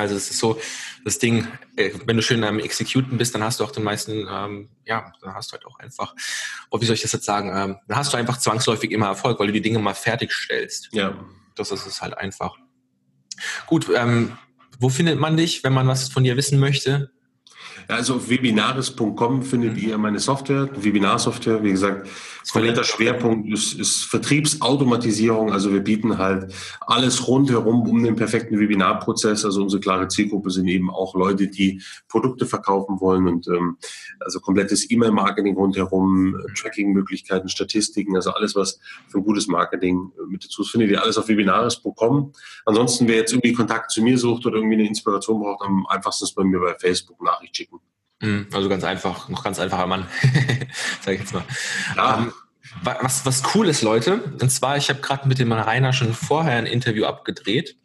Also 0.00 0.16
es 0.16 0.30
ist 0.30 0.38
so, 0.38 0.60
das 1.04 1.18
Ding, 1.18 1.46
äh, 1.76 1.90
wenn 2.04 2.16
du 2.16 2.22
schön 2.22 2.42
am 2.44 2.58
Executen 2.58 3.16
bist, 3.16 3.34
dann 3.34 3.42
hast 3.42 3.60
du 3.60 3.64
auch 3.64 3.70
den 3.70 3.84
meisten, 3.84 4.26
ähm, 4.30 4.68
ja, 4.84 5.12
dann 5.20 5.34
hast 5.34 5.50
du 5.50 5.52
halt 5.52 5.66
auch 5.66 5.78
einfach, 5.78 6.14
oh, 6.70 6.80
wie 6.80 6.84
soll 6.84 6.94
ich 6.94 7.02
das 7.02 7.12
jetzt 7.12 7.24
sagen, 7.24 7.48
ähm, 7.54 7.78
dann 7.86 7.96
hast 7.96 8.12
du 8.12 8.16
einfach 8.16 8.38
zwangsläufig 8.38 8.90
immer 8.90 9.06
Erfolg, 9.06 9.38
weil 9.38 9.48
du 9.48 9.52
die 9.52 9.62
Dinge 9.62 9.78
mal 9.78 9.94
fertigstellst. 9.94 10.88
Ja. 10.92 11.24
Das 11.54 11.70
ist 11.70 11.86
es 11.86 12.02
halt 12.02 12.18
einfach. 12.18 12.56
Gut, 13.66 13.88
ähm, 13.94 14.36
wo 14.78 14.88
findet 14.88 15.18
man 15.18 15.36
dich, 15.36 15.62
wenn 15.64 15.72
man 15.72 15.86
was 15.86 16.08
von 16.08 16.24
dir 16.24 16.36
wissen 16.36 16.58
möchte? 16.58 17.10
Also 17.88 18.14
auf 18.16 18.30
webinaris.com 18.30 19.42
findet 19.42 19.76
ihr 19.78 19.98
meine 19.98 20.18
Software, 20.18 20.68
Webinarsoftware. 20.74 21.62
Wie 21.62 21.70
gesagt, 21.70 22.08
kompletter 22.52 22.84
Schwerpunkt 22.84 23.50
ist, 23.52 23.74
ist 23.74 24.04
Vertriebsautomatisierung. 24.04 25.52
Also 25.52 25.72
wir 25.72 25.80
bieten 25.80 26.18
halt 26.18 26.52
alles 26.80 27.26
rundherum 27.26 27.82
um 27.88 28.02
den 28.02 28.16
perfekten 28.16 28.58
Webinarprozess. 28.58 29.44
Also 29.44 29.62
unsere 29.62 29.80
klare 29.80 30.08
Zielgruppe 30.08 30.50
sind 30.50 30.68
eben 30.68 30.90
auch 30.90 31.14
Leute, 31.14 31.48
die 31.48 31.82
Produkte 32.08 32.46
verkaufen 32.46 33.00
wollen 33.00 33.26
und 33.26 33.48
ähm, 33.48 33.76
also 34.20 34.40
komplettes 34.40 34.90
E-Mail-Marketing 34.90 35.56
rundherum, 35.56 36.36
Tracking-Möglichkeiten, 36.56 37.48
Statistiken, 37.48 38.16
also 38.16 38.30
alles, 38.30 38.54
was 38.54 38.78
für 39.08 39.18
ein 39.18 39.24
gutes 39.24 39.46
Marketing 39.46 40.12
äh, 40.18 40.30
mit 40.30 40.44
dazu 40.44 40.62
ist, 40.62 40.70
findet 40.70 40.90
ihr 40.90 41.02
alles 41.02 41.18
auf 41.18 41.28
webinaris.com. 41.28 42.32
Ansonsten, 42.66 43.08
wer 43.08 43.16
jetzt 43.16 43.32
irgendwie 43.32 43.52
Kontakt 43.52 43.90
zu 43.90 44.02
mir 44.02 44.18
sucht 44.18 44.46
oder 44.46 44.56
irgendwie 44.56 44.74
eine 44.74 44.86
Inspiration 44.86 45.40
braucht, 45.40 45.62
am 45.62 45.86
einfachsten 45.88 46.24
ist 46.24 46.34
bei 46.34 46.44
mir 46.44 46.60
bei 46.60 46.74
Facebook 46.78 47.22
Nachricht 47.22 47.53
schicken. 47.56 47.80
Hm, 48.20 48.48
also 48.52 48.68
ganz 48.68 48.84
einfach, 48.84 49.28
noch 49.28 49.44
ganz 49.44 49.58
einfacher 49.58 49.86
Mann, 49.86 50.06
sag 51.00 51.14
ich 51.14 51.20
jetzt 51.20 51.34
mal. 51.34 51.44
Ja. 51.96 52.18
Ähm, 52.18 52.32
was, 52.82 53.24
was 53.24 53.42
cool 53.54 53.68
ist, 53.68 53.82
Leute, 53.82 54.20
und 54.40 54.50
zwar, 54.50 54.76
ich 54.76 54.88
habe 54.88 55.00
gerade 55.00 55.28
mit 55.28 55.38
dem 55.38 55.52
Rainer 55.52 55.92
schon 55.92 56.12
vorher 56.12 56.56
ein 56.56 56.66
Interview 56.66 57.04
abgedreht. 57.04 57.76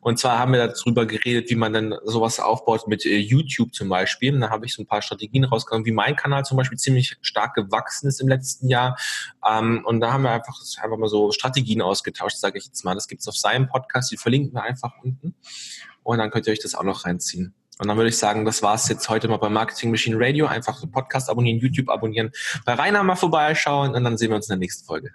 Und 0.00 0.18
zwar 0.18 0.38
haben 0.38 0.52
wir 0.52 0.66
darüber 0.66 1.06
geredet, 1.06 1.50
wie 1.50 1.54
man 1.54 1.72
dann 1.72 1.94
sowas 2.04 2.40
aufbaut 2.40 2.88
mit 2.88 3.04
äh, 3.04 3.18
YouTube 3.18 3.74
zum 3.74 3.88
Beispiel. 3.88 4.34
Und 4.34 4.40
da 4.40 4.50
habe 4.50 4.66
ich 4.66 4.74
so 4.74 4.82
ein 4.82 4.86
paar 4.86 5.02
Strategien 5.02 5.44
rausgekommen, 5.44 5.86
wie 5.86 5.92
mein 5.92 6.16
Kanal 6.16 6.44
zum 6.44 6.56
Beispiel 6.56 6.78
ziemlich 6.78 7.16
stark 7.20 7.54
gewachsen 7.54 8.08
ist 8.08 8.20
im 8.20 8.28
letzten 8.28 8.68
Jahr. 8.68 8.96
Ähm, 9.46 9.82
und 9.84 10.00
da 10.00 10.12
haben 10.12 10.22
wir 10.22 10.30
einfach, 10.30 10.58
einfach 10.82 10.98
mal 10.98 11.08
so 11.08 11.30
Strategien 11.30 11.82
ausgetauscht, 11.82 12.38
sage 12.38 12.58
ich 12.58 12.66
jetzt 12.66 12.84
mal. 12.84 12.94
Das 12.94 13.08
gibt's 13.08 13.28
auf 13.28 13.36
seinem 13.36 13.68
Podcast, 13.68 14.10
die 14.10 14.16
verlinken 14.16 14.54
wir 14.54 14.62
einfach 14.62 14.92
unten. 15.02 15.34
Und 16.02 16.18
dann 16.18 16.30
könnt 16.30 16.46
ihr 16.46 16.52
euch 16.52 16.60
das 16.60 16.74
auch 16.74 16.82
noch 16.82 17.04
reinziehen. 17.04 17.54
Und 17.78 17.88
dann 17.88 17.96
würde 17.96 18.08
ich 18.08 18.18
sagen, 18.18 18.44
das 18.44 18.62
war's 18.62 18.88
jetzt 18.88 19.08
heute 19.08 19.26
mal 19.28 19.38
bei 19.38 19.48
Marketing 19.48 19.90
Machine 19.90 20.16
Radio. 20.18 20.46
Einfach 20.46 20.76
so 20.76 20.86
Podcast 20.86 21.28
abonnieren, 21.28 21.58
YouTube 21.58 21.88
abonnieren, 21.88 22.30
bei 22.64 22.74
Rainer 22.74 23.02
mal 23.02 23.16
vorbeischauen 23.16 23.94
und 23.94 24.04
dann 24.04 24.16
sehen 24.16 24.30
wir 24.30 24.36
uns 24.36 24.46
in 24.46 24.52
der 24.52 24.58
nächsten 24.58 24.86
Folge. 24.86 25.12